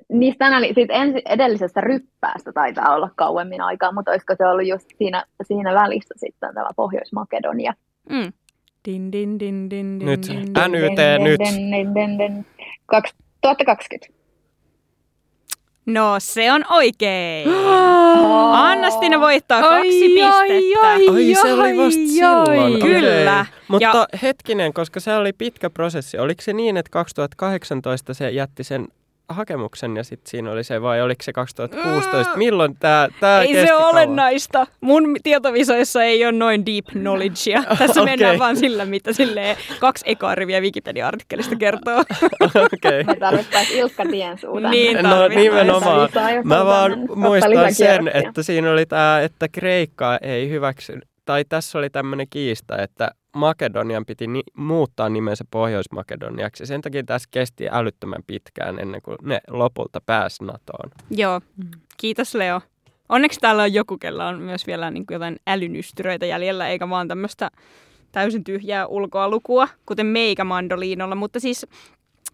[0.08, 4.86] Niistä aina, siitä ensi, edellisestä ryppäästä taitaa olla kauemmin aikaa, mutta olisiko se ollut just
[4.98, 7.72] siinä, siinä välissä sitten tämä Pohjois-Makedonia?
[8.10, 8.32] Mm.
[8.84, 10.26] Din, din, din, din, din, Nyt.
[10.28, 10.38] din.
[10.68, 11.40] NYT nyt.
[12.18, 12.46] Den.
[12.86, 14.21] 2020.
[15.86, 17.48] No, se on oikein.
[18.52, 20.36] Annastiina voittaa kaksi Ai, pistettä.
[20.36, 22.80] ai, Ai, se oli vasta silloin.
[22.80, 23.40] Kyllä.
[23.40, 23.54] Okei.
[23.68, 26.18] Mutta Ja- hetkinen, koska se oli pitkä prosessi.
[26.18, 28.88] Oliko se niin, että 2018 se jätti sen
[29.28, 32.36] hakemuksen ja sitten siinä oli se, vai oliko se 2016?
[32.36, 33.94] Milloin tämä tää Ei kesti se ole kauan?
[33.96, 34.66] olennaista.
[34.80, 37.62] Mun tietovisoissa ei ole noin deep knowledgea.
[37.78, 38.12] Tässä Okei.
[38.12, 41.98] mennään vaan sillä, mitä silleen kaksi ekaa riviä Wikipedia-artikkelista kertoo.
[42.74, 43.04] Okei.
[43.04, 44.70] Me tarvittaisiin Ilkka Tiensuuta.
[44.70, 46.08] Niin No nimenomaan.
[46.44, 51.90] Mä vaan muistan sen, että siinä oli tämä, että Kreikka ei hyväksy, tai tässä oli
[51.90, 56.66] tämmöinen kiista, että Makedonian piti ni- muuttaa nimensä Pohjois-Makedoniaksi.
[56.66, 60.90] Sen takia tässä kesti älyttömän pitkään ennen kuin ne lopulta pääsi NATOon.
[61.10, 61.40] Joo,
[61.96, 62.60] kiitos Leo.
[63.08, 67.08] Onneksi täällä on joku, kella on myös vielä niin kuin jotain älynystyröitä jäljellä, eikä vaan
[67.08, 67.50] tämmöistä
[68.12, 71.14] täysin tyhjää ulkoa lukua, kuten meikä mandoliinolla.
[71.14, 71.66] Mutta siis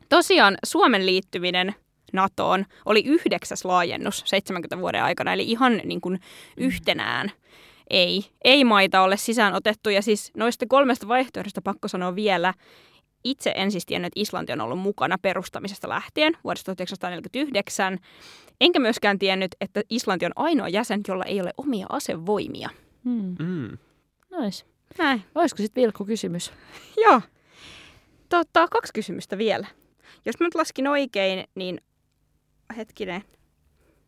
[0.09, 1.75] tosiaan Suomen liittyminen
[2.13, 6.21] NATOon oli yhdeksäs laajennus 70 vuoden aikana, eli ihan niin kuin
[6.57, 7.33] yhtenään
[7.91, 9.91] ei, ei maita ole sisään otettu.
[9.91, 12.55] Ja siis noista kolmesta vaihtoehdosta pakko sanoa vielä,
[13.25, 17.99] itse en siis tiennyt, että Islanti on ollut mukana perustamisesta lähtien vuodesta 1949.
[18.61, 22.71] Enkä myöskään tiennyt, että Islanti on ainoa jäsen, jolla ei ole omia asevoimia.
[23.05, 23.37] Hmm.
[23.39, 23.79] Mm.
[24.41, 24.67] Nice.
[24.99, 25.23] Näin.
[25.35, 26.53] Olisiko sitten Vilkku kysymys?
[27.07, 27.21] Joo.
[28.29, 29.67] Tota, kaksi kysymystä vielä.
[30.25, 31.81] Jos mä nyt laskin oikein, niin
[32.77, 33.23] hetkinen.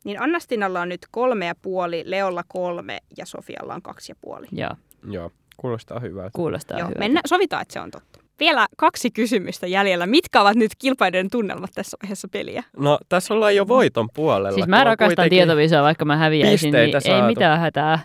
[0.05, 4.47] Niin Annastinalla on nyt kolme ja puoli, Leolla kolme ja Sofialla on kaksi ja puoli.
[4.53, 4.71] Joo,
[5.11, 6.31] Joo, kuulostaa hyvältä.
[6.33, 6.99] kuulostaa Joo, hyvältä.
[6.99, 8.21] mennä, sovitaan, että se on totta.
[8.41, 10.07] Vielä kaksi kysymystä jäljellä.
[10.07, 12.63] Mitkä ovat nyt kilpailijoiden tunnelmat tässä vaiheessa peliä?
[12.77, 14.53] No, tässä ollaan jo voiton puolella.
[14.53, 17.27] Siis mä rakastan tietovisaa, vaikka mä häviäisin, niin ei saatu.
[17.27, 17.99] mitään hätää.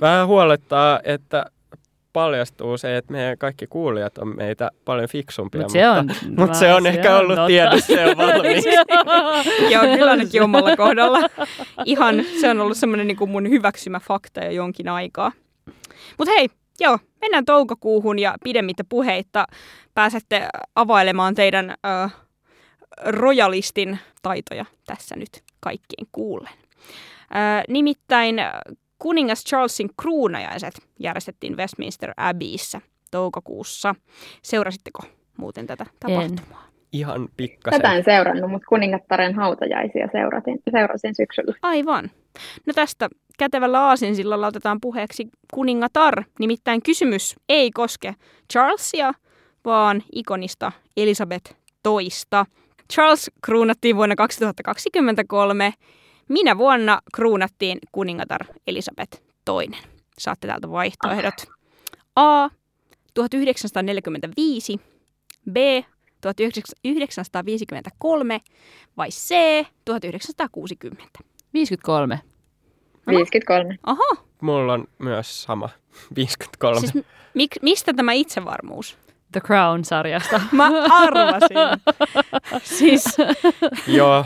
[0.00, 1.44] Vähän huolettaa, että
[2.12, 5.60] paljastuu se, että meidän kaikki kuulijat on meitä paljon fiksumpia.
[5.60, 7.46] Mutta se on, mutta mä- se on ehkä ollut totta.
[7.46, 8.68] tiedossa jo valmiiksi.
[9.70, 11.18] Joo, kyllä ainakin omalla kohdalla.
[11.84, 15.32] Ihan, se on ollut semmoinen niin kuin mun hyväksymä fakta jo jonkin aikaa.
[16.18, 16.48] Mutta hei,
[16.80, 19.46] joo, mennään toukokuuhun ja pidemmittä puheitta
[19.94, 22.14] pääsette availemaan teidän äh,
[23.04, 26.52] rojalistin taitoja tässä nyt kaikkien kuullen.
[27.36, 28.36] Äh, nimittäin
[29.00, 33.94] kuningas Charlesin kruunajaiset järjestettiin Westminster Abbeyssä toukokuussa.
[34.42, 35.02] Seurasitteko
[35.36, 36.70] muuten tätä tapahtumaa?
[36.92, 37.80] Ihan pikkasen.
[37.80, 41.54] Tätä en seurannut, mutta kuningattaren hautajaisia seurasin, seurasin syksyllä.
[41.62, 42.10] Aivan.
[42.66, 43.08] No tästä
[43.38, 46.24] kätevällä aasinsillalla otetaan puheeksi kuningatar.
[46.38, 48.14] Nimittäin kysymys ei koske
[48.52, 49.12] Charlesia,
[49.64, 52.46] vaan ikonista Elisabeth toista.
[52.92, 55.72] Charles kruunattiin vuonna 2023.
[56.30, 59.80] Minä vuonna kruunattiin kuningatar Elisabeth toinen.
[60.18, 61.34] Saatte täältä vaihtoehdot.
[62.16, 62.48] A.
[63.14, 64.80] 1945,
[65.52, 65.56] B.
[66.20, 68.40] 1953
[68.96, 69.34] vai C.
[69.84, 71.04] 1960.
[71.54, 72.20] 53.
[73.06, 73.78] 53.
[73.82, 75.68] Aha, Mulla on myös sama.
[76.16, 76.80] 53.
[76.80, 76.92] siis
[77.34, 78.98] mik, mistä tämä itsevarmuus?
[79.32, 80.40] The Crown-sarjasta.
[80.52, 81.56] Mä arvasin.
[82.78, 83.04] siis,
[83.86, 84.24] Joo.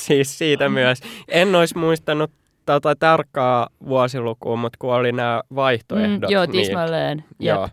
[0.06, 1.00] siis siitä myös.
[1.28, 2.30] En olisi muistanut
[2.66, 6.30] tota tarkkaa vuosilukua, mutta kun oli nämä vaihtoehdot.
[6.30, 7.24] Mm, joo, niin, tismalleen.
[7.38, 7.56] Jep.
[7.56, 7.68] Joo.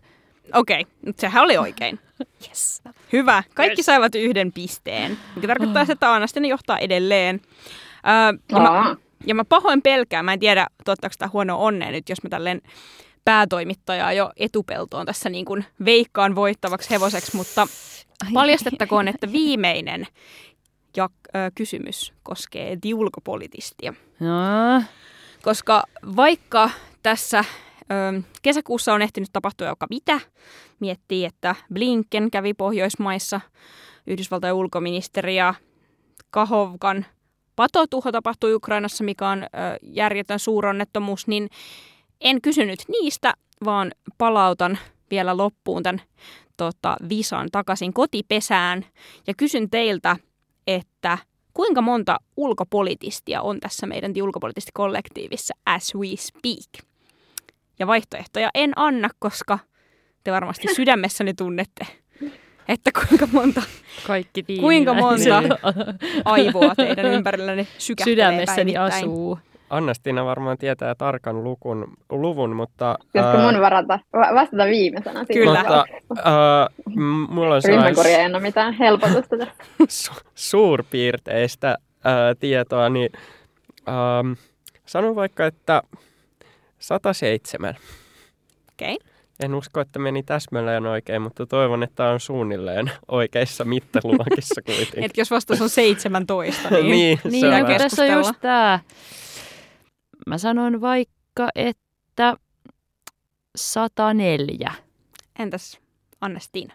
[0.54, 1.98] okei, okay, mutta sehän oli oikein.
[2.48, 2.82] Yes.
[3.12, 3.42] Hyvä.
[3.54, 3.86] Kaikki yes.
[3.86, 7.40] saivat yhden pisteen, mikä tarkoittaa, että Anastinen johtaa edelleen.
[8.06, 12.08] Öö, ja, mä, ja mä pahoin pelkään, mä en tiedä, tuottaako sitä huono onnea nyt,
[12.08, 12.60] jos mä tälleen
[13.24, 17.68] päätoimittajaa jo etupeltoon tässä niin kuin veikkaan voittavaksi hevoseksi, mutta
[18.34, 20.06] paljastettakoon, että viimeinen
[21.54, 23.94] kysymys koskee ulkopolitistia.
[24.20, 24.82] No,
[25.42, 25.82] Koska
[26.16, 26.70] vaikka
[27.02, 27.44] tässä
[27.80, 30.20] ö, kesäkuussa on ehtinyt tapahtua joka mitä,
[30.80, 33.40] miettii, että Blinken kävi Pohjoismaissa,
[34.06, 35.54] Yhdysvaltain ulkoministeri ja
[36.30, 37.06] Kahovkan
[37.56, 39.46] patotuho tapahtui Ukrainassa, mikä on ö,
[39.82, 41.48] järjetön suuronnettomuus, niin
[42.20, 44.78] en kysynyt niistä, vaan palautan
[45.10, 46.02] vielä loppuun tämän
[46.56, 48.84] tota, visan takaisin kotipesään
[49.26, 50.16] ja kysyn teiltä,
[50.68, 51.18] että
[51.54, 56.86] kuinka monta ulkopolitistia on tässä meidän ulkopolitisti-kollektiivissa as we speak?
[57.78, 59.58] Ja vaihtoehtoja en anna, koska
[60.24, 61.86] te varmasti sydämessäni tunnette,
[62.68, 63.62] että kuinka monta
[64.06, 64.44] kaikki.
[64.60, 65.42] Kuinka monta
[66.24, 69.04] aivoa teidän ympärillänne sykähtelee Sydämessäni päivittäin.
[69.04, 69.38] asuu.
[69.70, 72.98] Anna-Stiina varmaan tietää tarkan lukun, luvun, mutta...
[73.12, 75.24] Pitäisikö ää, mun varata, va- vastata viimeisenä?
[75.32, 75.64] Kyllä.
[76.08, 76.68] Mutta ää,
[77.28, 79.36] mulla on sellainen Ryhmäkuri ei ole mitään helpotusta
[79.82, 83.10] su- suurpiirteistä ää, tietoa, niin
[83.88, 84.32] ähm,
[84.86, 85.82] sanon vaikka, että
[86.78, 87.74] 107.
[88.72, 88.98] Okei.
[89.44, 95.04] En usko, että meni täsmälleen oikein, mutta toivon, että on suunnilleen oikeissa mittaluokissa kuitenkin.
[95.04, 98.80] Et jos vastaus on 17, niin, niin, Niin, se on tässä on just tää.
[100.28, 102.36] Mä sanon vaikka, että
[103.56, 104.72] 104.
[105.38, 105.80] entäs
[106.20, 106.74] Anne-Stiina?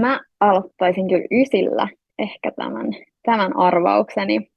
[0.00, 2.86] Mä aloittaisin kyllä ysillä ehkä tämän,
[3.22, 4.50] tämän arvaukseni.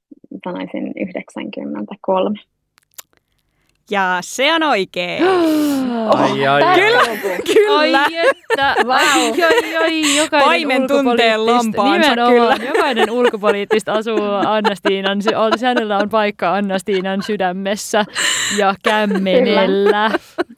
[0.44, 2.38] Sanoisin 93.
[3.90, 5.24] Ja se on oikein.
[6.08, 6.74] Ai, ai, ai.
[6.80, 7.02] Kyllä.
[7.54, 7.78] Kyllä.
[8.02, 8.96] Ai että, Vau.
[8.96, 15.18] ai, ai, ai, jokainen Paimen tuntee ulkopoliittista- lampaansa, nimenomaan, jokainen ulkopoliittista asuu Anna-Stiinan,
[15.64, 18.04] hänellä on paikka Anna-Stiinan sydämessä
[18.58, 20.10] ja kämmenellä.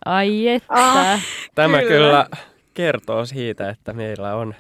[0.05, 0.67] Ai että.
[0.75, 1.21] Ah.
[1.55, 1.89] Tämä Kyllä.
[1.91, 2.27] kyllä.
[2.75, 4.55] kertoo siitä, että meillä on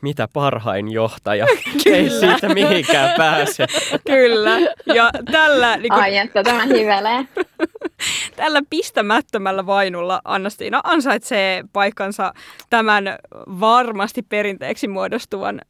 [0.00, 1.46] mitä parhain johtaja.
[1.86, 3.66] Ei siitä mihinkään pääse.
[4.06, 4.58] Kyllä.
[4.94, 7.24] Ja tällä, niin kuin, Ai että tämä hivelee.
[8.36, 12.32] Tällä pistämättömällä vainulla Anna-Stiina ansaitsee paikkansa
[12.70, 13.04] tämän
[13.60, 15.60] varmasti perinteeksi muodostuvan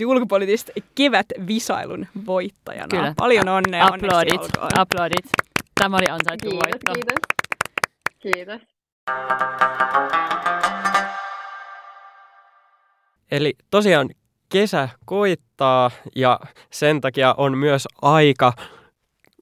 [0.00, 2.88] ö, ulkopoliittista kevätvisailun voittajana.
[2.90, 3.14] Kyllä.
[3.16, 3.86] Paljon onnea.
[3.86, 5.26] Aplodit, aplodit.
[5.80, 6.92] Tämä oli ansaittu Kiitos, voitto.
[6.92, 7.18] kiitos.
[8.18, 8.60] Kiitos.
[13.30, 14.08] Eli tosiaan
[14.48, 18.52] kesä koittaa ja sen takia on myös aika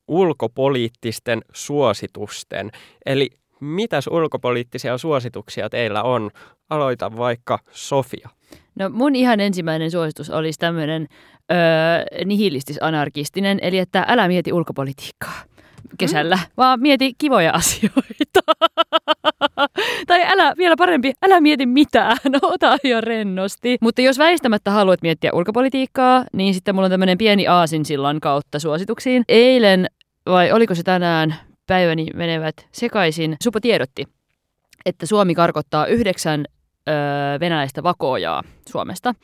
[0.09, 2.71] ulkopoliittisten suositusten.
[3.07, 6.31] Eli mitäs ulkopoliittisia suosituksia teillä on?
[6.71, 8.29] Aloita vaikka Sofia.
[8.75, 11.07] No mun ihan ensimmäinen suositus olisi tämmöinen
[11.53, 11.57] öö,
[12.25, 15.54] nihilistis-anarkistinen, eli että älä mieti ulkopolitiikkaa
[15.99, 16.43] kesällä, mm.
[16.57, 18.41] vaan mieti kivoja asioita.
[20.07, 23.79] tai älä, vielä parempi, älä mieti mitään, ota jo rennosti.
[23.81, 29.25] Mutta jos väistämättä haluat miettiä ulkopolitiikkaa, niin sitten mulla on tämmöinen pieni aasinsillan kautta suosituksiin.
[29.29, 29.87] Eilen,
[30.27, 31.35] vai oliko se tänään,
[31.67, 34.05] päiväni menevät sekaisin, Supo tiedotti,
[34.87, 36.45] että Suomi karkottaa yhdeksän
[36.89, 36.95] öö,
[37.41, 39.15] venäläistä vakoojaa Suomesta.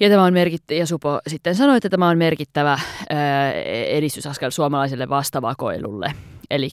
[0.00, 2.78] Ja tämä on merkittä, ja Supo sitten sanoi, että tämä on merkittävä
[3.12, 3.16] öö,
[3.86, 6.12] edistysaskel suomalaiselle vastavakoilulle.
[6.50, 6.68] Eli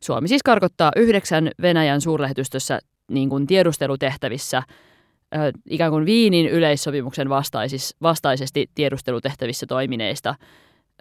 [0.00, 2.78] Suomi siis karkottaa yhdeksän Venäjän suurlähetystössä
[3.10, 4.62] niin kuin tiedustelutehtävissä
[5.34, 5.38] ö,
[5.70, 10.34] ikään kuin Viinin yleissopimuksen vastaisis, vastaisesti tiedustelutehtävissä toimineista,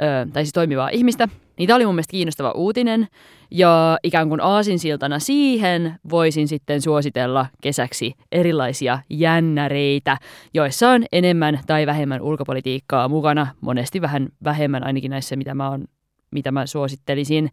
[0.01, 1.27] ö, tai siis toimivaa ihmistä.
[1.57, 3.07] Niin tämä oli mun mielestä kiinnostava uutinen,
[3.51, 10.17] ja ikään kuin aasinsiltana siihen voisin sitten suositella kesäksi erilaisia jännäreitä,
[10.53, 15.85] joissa on enemmän tai vähemmän ulkopolitiikkaa mukana, monesti vähän vähemmän ainakin näissä, mitä mä oon
[16.33, 17.49] mitä mä suosittelisin.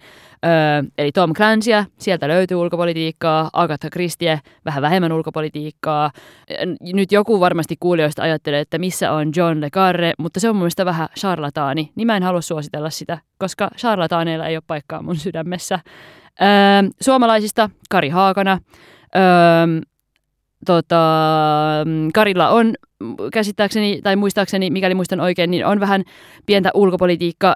[0.47, 6.11] Öö, eli Tom Clancyä, sieltä löytyy ulkopolitiikkaa, Agatha Christie, vähän vähemmän ulkopolitiikkaa.
[6.81, 10.63] Nyt joku varmasti kuulijoista ajattelee, että missä on John Le Carre, mutta se on mun
[10.63, 15.17] mielestä vähän charlataani, niin mä en halua suositella sitä, koska charlataaneilla ei ole paikkaa mun
[15.17, 15.79] sydämessä.
[16.43, 16.49] Öö,
[17.01, 18.59] suomalaisista Kari Haakana.
[19.17, 19.23] Öö,
[20.67, 20.97] tota,
[22.15, 22.75] Karilla on
[23.33, 26.03] käsittääkseni, tai muistaakseni, mikäli muistan oikein, niin on vähän
[26.47, 27.55] pientä ulkopolitiikka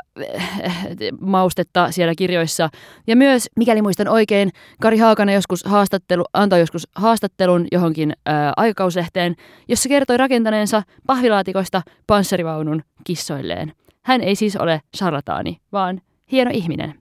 [1.21, 2.69] maustetta siellä kirjoissa.
[3.07, 9.35] Ja myös, mikäli muistan oikein, Kari Haakana joskus haastattelu, antoi joskus haastattelun johonkin ää, aikakauslehteen,
[9.69, 13.73] jossa kertoi rakentaneensa pahvilaatikoista panssarivaunun kissoilleen.
[14.03, 16.01] Hän ei siis ole charlataani, vaan
[16.33, 16.95] hieno ihminen.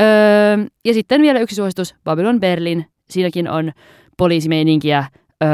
[0.00, 2.86] Öö, ja sitten vielä yksi suositus, Babylon Berlin.
[3.10, 3.72] Siinäkin on
[4.16, 5.04] poliisimeininkiä,
[5.44, 5.48] öö,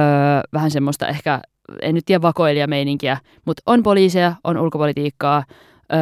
[0.53, 1.41] vähän semmoista ehkä,
[1.83, 5.45] en nyt tiedä vakoilijameininkiä, mutta on poliiseja, on ulkopolitiikkaa.
[5.93, 5.99] Öö,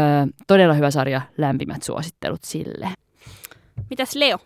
[0.46, 2.88] todella hyvä sarja, lämpimät suosittelut sille.
[3.90, 4.38] Mitäs Leo?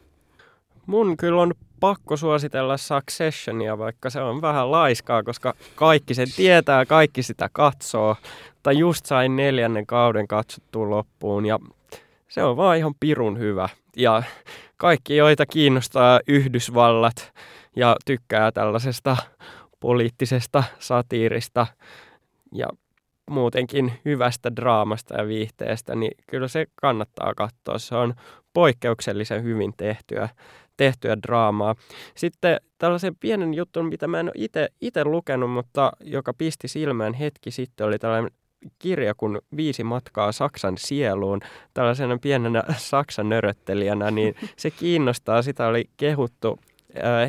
[0.86, 6.86] Mun kyllä on pakko suositella Successionia, vaikka se on vähän laiskaa, koska kaikki sen tietää,
[6.86, 8.16] kaikki sitä katsoo.
[8.62, 11.58] Tai just sain neljännen kauden katsottua loppuun ja
[12.28, 13.68] se on vaan ihan pirun hyvä.
[13.96, 14.22] Ja
[14.76, 17.32] kaikki, joita kiinnostaa Yhdysvallat
[17.76, 19.16] ja tykkää tällaisesta
[19.80, 21.66] poliittisesta satiirista
[22.54, 22.66] ja
[23.30, 27.78] muutenkin hyvästä draamasta ja viihteestä, niin kyllä se kannattaa katsoa.
[27.78, 28.14] Se on
[28.52, 30.28] poikkeuksellisen hyvin tehtyä,
[30.76, 31.74] tehtyä draamaa.
[32.14, 37.50] Sitten tällaisen pienen jutun, mitä mä en ole itse lukenut, mutta joka pisti silmään hetki
[37.50, 38.30] sitten, oli tällainen
[38.78, 41.40] kirja kuin Viisi matkaa Saksan sieluun.
[41.74, 45.42] Tällaisena pienenä Saksan nöröttelijänä, niin se kiinnostaa.
[45.42, 46.58] Sitä oli kehuttu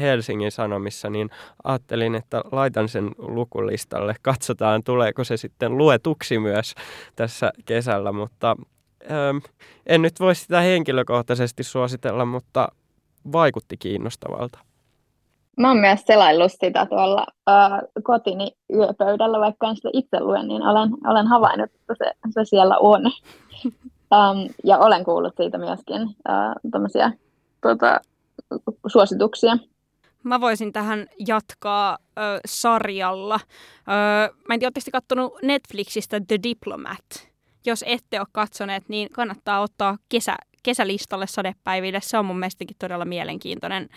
[0.01, 1.29] Helsingin Sanomissa, niin
[1.63, 4.15] ajattelin, että laitan sen lukulistalle.
[4.21, 6.75] Katsotaan, tuleeko se sitten luetuksi myös
[7.15, 8.55] tässä kesällä, mutta
[9.11, 9.37] ähm,
[9.85, 12.67] en nyt voi sitä henkilökohtaisesti suositella, mutta
[13.31, 14.59] vaikutti kiinnostavalta.
[15.57, 17.71] Mä oon myös selaillut sitä tuolla äh,
[18.03, 22.77] kotini yöpöydällä, vaikka en sitä itse luen, niin olen, olen havainnut, että se, se siellä
[22.77, 23.01] on.
[23.65, 27.13] um, ja olen kuullut siitä myöskin äh,
[27.61, 28.01] tuota,
[28.87, 29.57] suosituksia.
[30.23, 33.39] Mä voisin tähän jatkaa ö, sarjalla.
[33.45, 37.29] Ö, mä en tiedä, katsonut Netflixistä The Diplomat?
[37.65, 41.99] Jos ette ole katsoneet, niin kannattaa ottaa kesä, kesälistalle sadepäiville.
[42.01, 43.89] Se on mun mielestäkin todella mielenkiintoinen.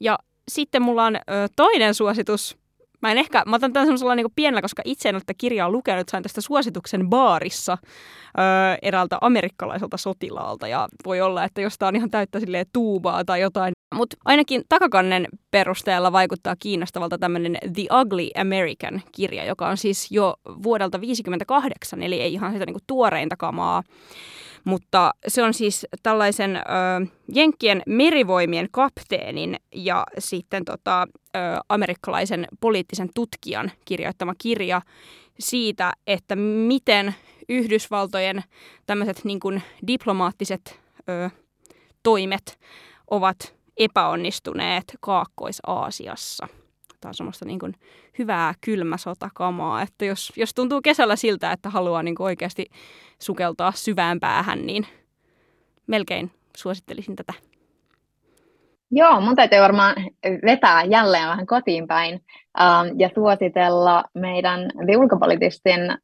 [0.00, 1.20] Ja sitten mulla on ö,
[1.56, 2.61] toinen suositus.
[3.02, 5.70] Mä en ehkä, mä otan tämän semmoisella niin pienellä, koska itse en ole tätä kirjaa
[5.70, 8.42] lukenut, sain tästä suosituksen baarissa ö,
[8.82, 10.68] eräältä amerikkalaiselta sotilaalta.
[10.68, 13.72] Ja voi olla, että jos tää on ihan täyttä silleen tuubaa tai jotain.
[13.94, 20.98] Mutta ainakin takakannen perusteella vaikuttaa kiinnostavalta tämmöinen The Ugly American-kirja, joka on siis jo vuodelta
[20.98, 23.82] 1958, eli ei ihan sitä niinku tuoreinta kamaa.
[24.64, 26.60] Mutta se on siis tällaisen ö,
[27.34, 34.82] Jenkkien merivoimien kapteenin ja sitten tota, ö, amerikkalaisen poliittisen tutkijan kirjoittama kirja
[35.38, 37.14] siitä, että miten
[37.48, 38.44] Yhdysvaltojen
[38.86, 41.30] tämmöiset niin kuin diplomaattiset ö,
[42.02, 42.58] toimet
[43.10, 46.61] ovat epäonnistuneet Kaakkois-Aasiassa.
[47.02, 47.74] Tämä on semmoista niin kuin
[48.18, 52.66] hyvää kylmäsotakamaa, että jos, jos tuntuu kesällä siltä, että haluaa niin kuin oikeasti
[53.18, 54.86] sukeltaa syvään päähän, niin
[55.86, 57.32] melkein suosittelisin tätä.
[58.90, 59.94] Joo, mun täytyy varmaan
[60.44, 62.20] vetää jälleen vähän kotiin päin
[62.60, 62.66] äh,
[62.98, 65.98] ja suositella meidän The Ulkopolitistin äh,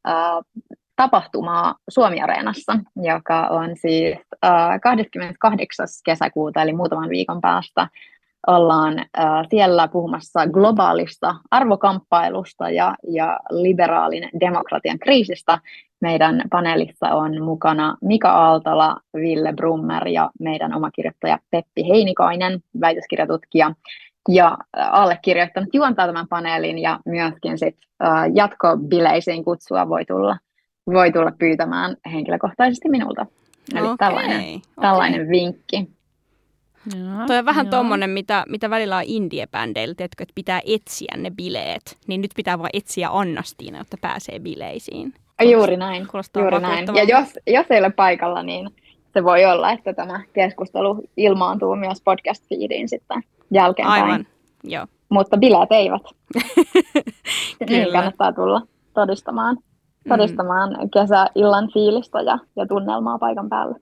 [0.95, 5.87] tapahtumaa Suomi-areenassa, joka on siis äh, 28.
[6.05, 7.87] kesäkuuta, eli muutaman viikon päästä.
[8.47, 9.05] Ollaan äh,
[9.49, 15.59] siellä puhumassa globaalista arvokamppailusta ja, ja liberaalin demokratian kriisistä.
[16.01, 23.71] Meidän paneelissa on mukana Mika Aaltola, Ville Brummer ja meidän oma kirjoittaja Peppi Heinikainen, väitöskirjatutkija
[24.29, 30.37] ja allekirjoittanut juontaa tämän paneelin ja myöskin sit, äh, jatkobileisiin kutsua voi tulla
[30.93, 33.25] voi tulla pyytämään henkilökohtaisesti minulta.
[33.75, 34.59] Eli okay, tällainen, okay.
[34.81, 35.89] tällainen vinkki.
[36.95, 37.71] Joo, Toi on vähän joo.
[37.71, 41.97] tommonen, mitä, mitä välillä on indie-bändeillä, että pitää etsiä ne bileet.
[42.07, 45.13] Niin nyt pitää vaan etsiä Annastiina, jotta pääsee bileisiin.
[45.51, 46.07] Juuri näin.
[46.39, 46.87] Juuri näin.
[46.95, 48.69] Ja jos, jos ei ole paikalla, niin
[49.13, 54.03] se voi olla, että tämä keskustelu ilmaantuu myös podcast-feediin sitten jälkeenpäin.
[54.03, 54.27] Aivan,
[54.63, 54.87] joo.
[55.09, 56.01] Mutta bileet eivät.
[57.69, 58.61] niin kannattaa tulla
[58.93, 59.57] todistamaan
[60.09, 60.89] todistamaan mm.
[60.89, 63.75] kesäillan fiilistä ja, ja tunnelmaa paikan päällä.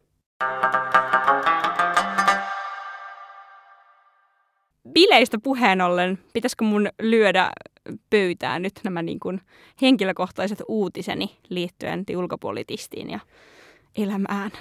[4.93, 7.51] Bileistä puheen ollen, pitäisikö mun lyödä
[8.09, 9.41] pöytään nyt nämä niin kuin
[9.81, 13.19] henkilökohtaiset uutiseni liittyen ulkopolitistiin ja
[13.97, 14.51] elämään?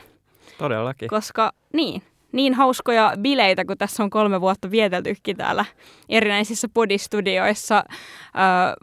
[0.59, 1.09] Todellakin.
[1.09, 5.65] Koska niin, niin hauskoja bileitä, kun tässä on kolme vuotta vieteltykin täällä
[6.09, 7.85] erinäisissä podistudioissa äh,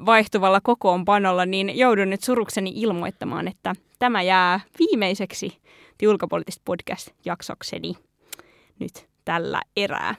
[0.06, 5.64] vaihtuvalla kokoonpanolla, niin joudun nyt surukseni ilmoittamaan, että tämä jää viimeiseksi
[6.08, 7.94] ulkopoliittista podcast-jaksokseni
[8.80, 10.16] nyt tällä erää.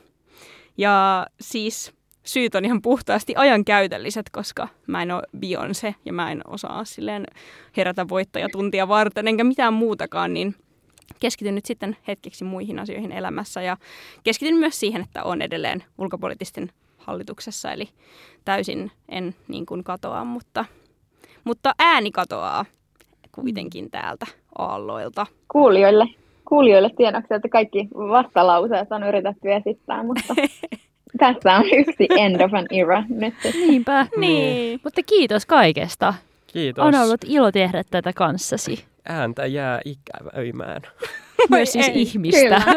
[0.79, 1.93] Ja siis
[2.25, 7.27] syyt on ihan puhtaasti ajankäytölliset, koska mä en ole Beyoncé ja mä en osaa silleen
[7.77, 10.55] herätä voittajatuntia varten enkä mitään muutakaan, niin
[11.20, 13.77] keskityn nyt sitten hetkeksi muihin asioihin elämässä ja
[14.25, 17.89] keskityn myös siihen, että on edelleen ulkopoliittisten hallituksessa, eli
[18.45, 20.64] täysin en niin kuin katoa, mutta,
[21.45, 22.64] mutta ääni katoaa
[23.33, 24.27] kuitenkin täältä
[24.59, 25.27] aalloilta.
[25.49, 26.07] Kuulijoille,
[26.49, 30.35] kuulijoille tiedoksi, että kaikki vastalauseet on yritetty esittää, mutta
[31.19, 33.35] tässä on yksi end of an era nyt.
[33.55, 34.07] Niinpä.
[34.17, 34.81] Niin.
[34.85, 36.15] Mutta kiitos kaikesta.
[36.47, 36.85] Kiitos.
[36.85, 40.83] On ollut ilo tehdä tätä kanssasi ääntä jää ikävöimään.
[41.51, 42.63] Myös siis ei, ihmistä.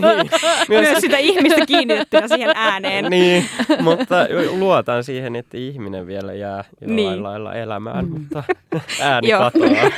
[0.00, 0.30] Niin,
[0.68, 3.04] Myös sitä ihmistä kiinnitettynä siihen ääneen.
[3.10, 3.44] niin,
[3.82, 4.14] mutta
[4.58, 7.22] luotan siihen, että ihminen vielä jää jollain Niin.
[7.22, 8.10] lailla elämään, Mm.
[8.12, 8.42] mutta
[9.00, 9.90] ääni katoaa.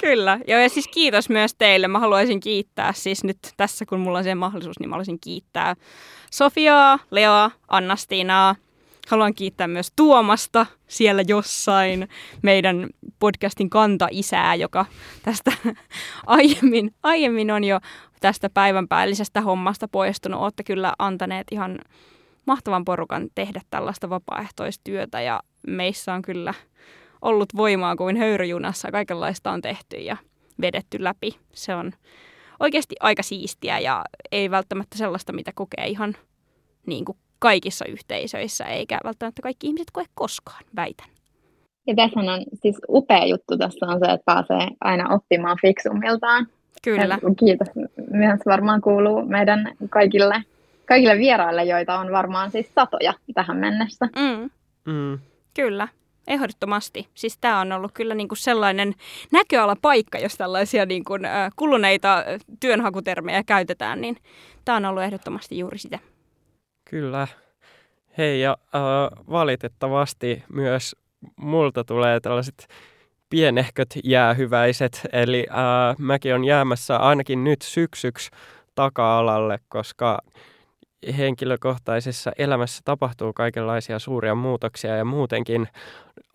[0.00, 0.40] Kyllä.
[0.46, 1.88] Joo, ja siis kiitos myös teille.
[1.88, 5.76] Mä haluaisin kiittää siis nyt tässä, kun mulla on se mahdollisuus, niin mä haluaisin kiittää
[6.32, 8.56] Sofiaa, Leoa, Annastinaa.
[9.08, 12.08] Haluan kiittää myös Tuomasta siellä jossain,
[12.42, 12.86] meidän
[13.18, 14.86] podcastin kanta-isää, joka
[15.22, 15.52] tästä
[16.26, 17.80] aiemmin, aiemmin on jo
[18.20, 20.40] tästä päivänpäällisestä hommasta poistunut.
[20.40, 21.78] Olette kyllä antaneet ihan
[22.46, 26.54] mahtavan porukan tehdä tällaista vapaaehtoistyötä ja meissä on kyllä
[27.22, 28.90] ollut voimaa kuin höyryjunassa.
[28.90, 30.16] Kaikenlaista on tehty ja
[30.60, 31.38] vedetty läpi.
[31.54, 31.92] Se on
[32.60, 36.14] oikeasti aika siistiä ja ei välttämättä sellaista, mitä kokee ihan
[36.86, 41.08] niin kuin kaikissa yhteisöissä, eikä välttämättä kaikki ihmiset koe koskaan, väitän.
[41.86, 46.46] Ja tässä on siis upea juttu tässä on se, että pääsee aina oppimaan fiksummiltaan.
[46.82, 47.18] Kyllä.
[47.22, 47.68] Ja kiitos
[48.10, 50.42] myös varmaan kuuluu meidän kaikille,
[50.84, 54.08] kaikille vieraille, joita on varmaan siis satoja tähän mennessä.
[54.16, 54.50] Mm,
[54.92, 55.18] Mm.
[55.54, 55.88] kyllä.
[56.28, 57.08] Ehdottomasti.
[57.14, 58.94] Siis tämä on ollut kyllä niinku sellainen
[59.32, 62.24] näköalapaikka, jos tällaisia niinku, äh, kuluneita
[62.60, 64.16] työnhakutermejä käytetään, niin
[64.64, 65.98] tämä on ollut ehdottomasti juuri sitä.
[66.90, 67.28] Kyllä.
[68.18, 68.80] Hei, ja äh,
[69.30, 70.96] valitettavasti myös
[71.36, 72.68] multa tulee tällaiset
[73.30, 78.30] pienehköt jäähyväiset, eli äh, mäkin on jäämässä ainakin nyt syksyksi
[78.74, 80.18] taka-alalle, koska
[81.18, 85.68] henkilökohtaisessa elämässä tapahtuu kaikenlaisia suuria muutoksia ja muutenkin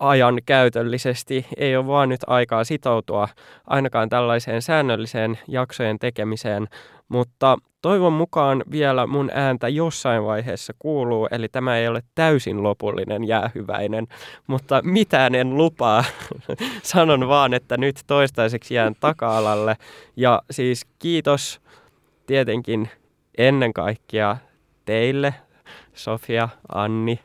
[0.00, 3.28] ajan käytöllisesti ei ole vaan nyt aikaa sitoutua
[3.66, 6.68] ainakaan tällaiseen säännölliseen jaksojen tekemiseen,
[7.08, 13.24] mutta toivon mukaan vielä mun ääntä jossain vaiheessa kuuluu, eli tämä ei ole täysin lopullinen
[13.24, 14.06] jäähyväinen,
[14.46, 16.04] mutta mitään en lupaa.
[16.82, 19.76] Sanon vaan, että nyt toistaiseksi jään taka-alalle
[20.16, 21.60] ja siis kiitos
[22.26, 22.88] tietenkin
[23.38, 24.36] ennen kaikkea
[24.84, 25.34] teille,
[25.94, 27.20] Sofia, Anni,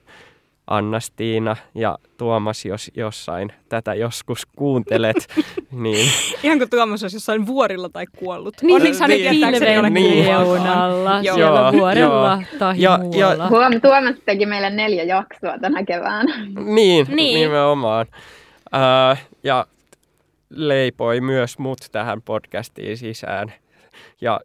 [0.69, 5.15] Anna-Stiina ja Tuomas, jos jossain tätä joskus kuuntelet,
[5.71, 6.11] niin
[6.43, 8.53] Ihan kuin Tuomas olisi jossain vuorilla tai kuollut.
[8.61, 9.31] Niin, Onneksi niin.
[9.31, 9.51] Niin.
[9.51, 9.61] Pilven
[10.25, 11.35] reunalla, Joo.
[11.35, 13.47] siellä vuorella tai Ja- ja-.
[13.49, 16.45] Huom, Tuomas teki meille neljä jaksoa tänä keväänä.
[16.65, 17.39] niin, Niin.
[17.39, 18.05] nimenomaan.
[18.71, 19.65] Ää, ja
[20.49, 23.53] leipoi myös mut tähän podcastiin sisään.
[24.21, 24.39] Ja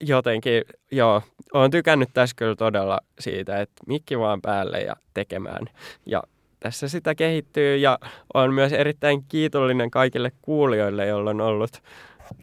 [0.00, 1.22] jotenkin, joo,
[1.54, 5.66] olen tykännyt tässä kyllä todella siitä, että mikki vaan päälle ja tekemään.
[6.06, 6.22] Ja
[6.60, 7.98] tässä sitä kehittyy ja
[8.34, 11.82] olen myös erittäin kiitollinen kaikille kuulijoille, joilla on ollut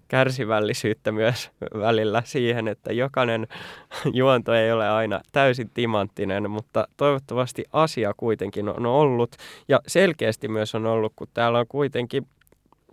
[0.08, 3.48] kärsivällisyyttä myös välillä siihen, että jokainen
[4.14, 9.36] juonto ei ole aina täysin timanttinen, mutta toivottavasti asia kuitenkin on ollut.
[9.68, 12.28] Ja selkeästi myös on ollut, kun täällä on kuitenkin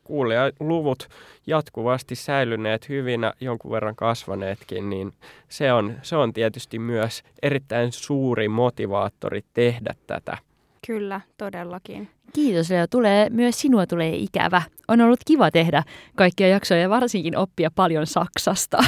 [0.04, 1.08] kuulijaluvut
[1.46, 5.12] jatkuvasti säilyneet hyvinä, jonkun verran kasvaneetkin, niin
[5.48, 10.38] se on, se on tietysti myös erittäin suuri motivaattori tehdä tätä.
[10.86, 12.08] Kyllä, todellakin.
[12.32, 14.62] Kiitos Leo, tulee, myös sinua tulee ikävä.
[14.88, 15.82] On ollut kiva tehdä
[16.16, 18.78] kaikkia jaksoja ja varsinkin oppia paljon Saksasta.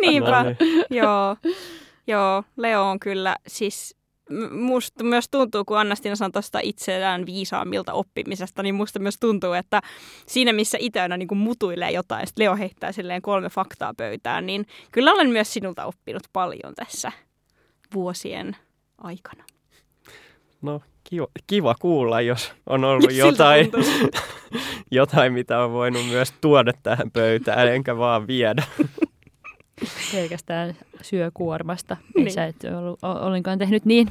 [0.00, 0.42] Niinpä.
[0.42, 0.84] No niin.
[0.90, 1.36] Joo.
[2.06, 3.96] Joo, Leo on kyllä siis
[4.50, 9.80] musta myös tuntuu, kun Annastina sanoi tuosta itseään viisaammilta oppimisesta, niin musta myös tuntuu, että
[10.26, 14.46] siinä missä itse aina niin kuin mutuilee jotain, sitten Leo heittää silleen kolme faktaa pöytään,
[14.46, 17.12] niin kyllä olen myös sinulta oppinut paljon tässä
[17.94, 18.56] vuosien
[18.98, 19.44] aikana.
[20.62, 23.70] No kiva, kiva kuulla, jos on ollut jotain,
[24.90, 28.62] jotain, mitä on voinut myös tuoda tähän pöytään, enkä vaan viedä.
[30.12, 31.96] Pelkästään syökuormasta.
[32.14, 32.24] Niin.
[32.24, 32.34] Niin.
[32.34, 34.08] Sä et ollut, ollenkaan tehnyt niin.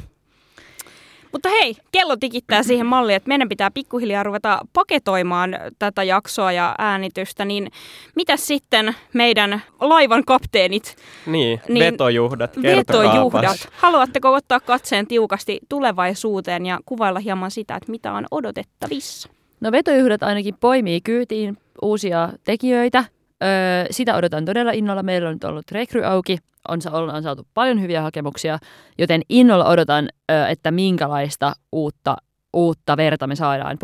[1.32, 6.76] Mutta hei, kello tikittää siihen malliin, että meidän pitää pikkuhiljaa ruveta paketoimaan tätä jaksoa ja
[6.78, 7.72] äänitystä, niin
[8.15, 10.95] mitä sitten meidän laivan kapteenit,
[11.26, 18.13] Niin, Niin, vetojuhdat, vetojuhdat, haluatteko ottaa katseen tiukasti tulevaisuuteen ja kuvailla hieman sitä, että mitä
[18.13, 19.30] on odotettavissa?
[19.59, 23.05] No vetojuhdat ainakin poimii kyytiin uusia tekijöitä.
[23.44, 25.04] Öö, sitä odotan todella innolla.
[25.04, 26.38] Meillä on nyt ollut rekry auki.
[26.68, 28.60] On, ollaan saatu paljon hyviä hakemuksia,
[28.98, 32.18] joten innolla odotan, öö, että minkälaista uutta,
[32.54, 33.78] uutta verta me saadaan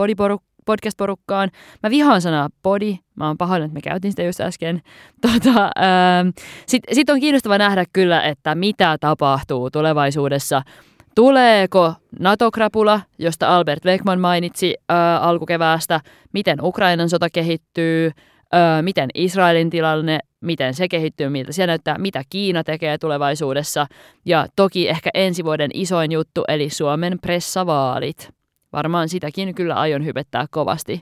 [0.66, 1.52] podcast-porukkaan.
[1.84, 3.00] Mä vihaan sanaa podi.
[3.16, 4.82] Mä oon pahoillani, että me käytin sitä just äsken.
[5.22, 5.70] Tota,
[6.68, 10.62] Sitten sit on kiinnostava nähdä kyllä, että mitä tapahtuu tulevaisuudessa.
[11.16, 16.00] Tuleeko NATO-krapula, josta Albert Beckman mainitsi ää, alkukeväästä,
[16.34, 18.12] miten Ukrainan sota kehittyy,
[18.54, 23.86] ää, miten Israelin tilanne, miten se kehittyy, miltä se näyttää, mitä Kiina tekee tulevaisuudessa
[24.26, 28.30] ja toki ehkä ensi vuoden isoin juttu eli Suomen pressavaalit.
[28.74, 31.02] Varmaan sitäkin kyllä aion hypettää kovasti.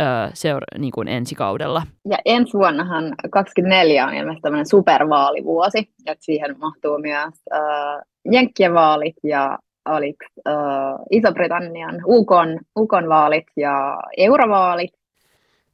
[0.00, 0.04] ö,
[0.34, 1.82] seura- niin kuin ensi kaudella.
[2.10, 8.02] Ja ensi vuonnahan 24 on ilmeisesti tämmöinen supervaalivuosi, että siihen mahtuu myös äh,
[8.32, 9.58] Jenkkien vaalit ja
[9.88, 10.54] oliko äh,
[11.10, 14.90] Iso-Britannian UKon, UKon vaalit ja eurovaalit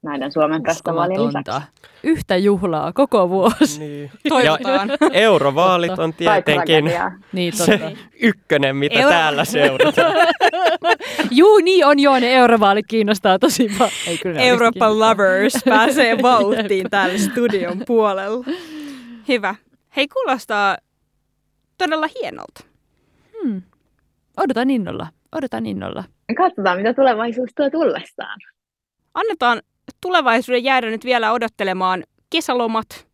[0.07, 1.61] näiden Suomen festivaalien lisäksi.
[2.03, 3.81] Yhtä juhlaa koko vuosi.
[3.81, 4.11] Niin.
[4.29, 4.89] Toivotaan.
[4.89, 6.85] Ja eurovaalit on tietenkin.
[7.33, 7.99] Niin, se totta.
[8.23, 10.13] ykkönen, mitä Euro- täällä seurataan.
[11.31, 13.93] Juu, niin on joo, ne eurovaalit kiinnostaa tosi paljon.
[14.23, 14.99] Kiinnostaa.
[14.99, 18.45] Lovers pääsee vauhtiin täällä studion puolella.
[19.29, 19.55] Hyvä.
[19.97, 20.77] Hei, kuulostaa
[21.79, 22.65] todella hienolta.
[23.43, 23.63] Hmm.
[24.37, 25.07] Odotan innolla.
[25.33, 26.05] Odotan innolla.
[26.37, 28.39] Katsotaan, mitä tulevaisuus tuo tullessaan.
[29.15, 29.63] Annetaan
[30.01, 33.07] tulevaisuuden jäädä nyt vielä odottelemaan kesälomat.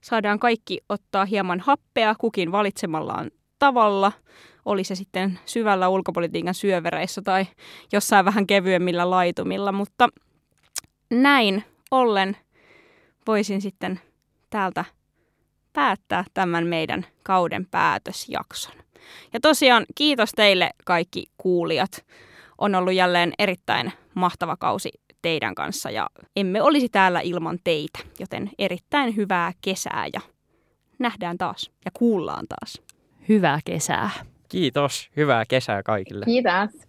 [0.00, 4.12] Saadaan kaikki ottaa hieman happea kukin valitsemallaan tavalla.
[4.64, 7.46] Oli se sitten syvällä ulkopolitiikan syövereissä tai
[7.92, 10.08] jossain vähän kevyemmillä laitumilla, mutta
[11.10, 12.36] näin ollen
[13.26, 14.00] voisin sitten
[14.50, 14.84] täältä
[15.72, 18.74] päättää tämän meidän kauden päätösjakson.
[19.32, 22.04] Ja tosiaan kiitos teille kaikki kuulijat.
[22.58, 24.90] On ollut jälleen erittäin mahtava kausi
[25.22, 30.20] teidän kanssa ja emme olisi täällä ilman teitä, joten erittäin hyvää kesää ja
[30.98, 32.82] nähdään taas ja kuullaan taas.
[33.28, 34.10] Hyvää kesää.
[34.48, 35.10] Kiitos.
[35.16, 36.24] Hyvää kesää kaikille.
[36.24, 36.87] Kiitos.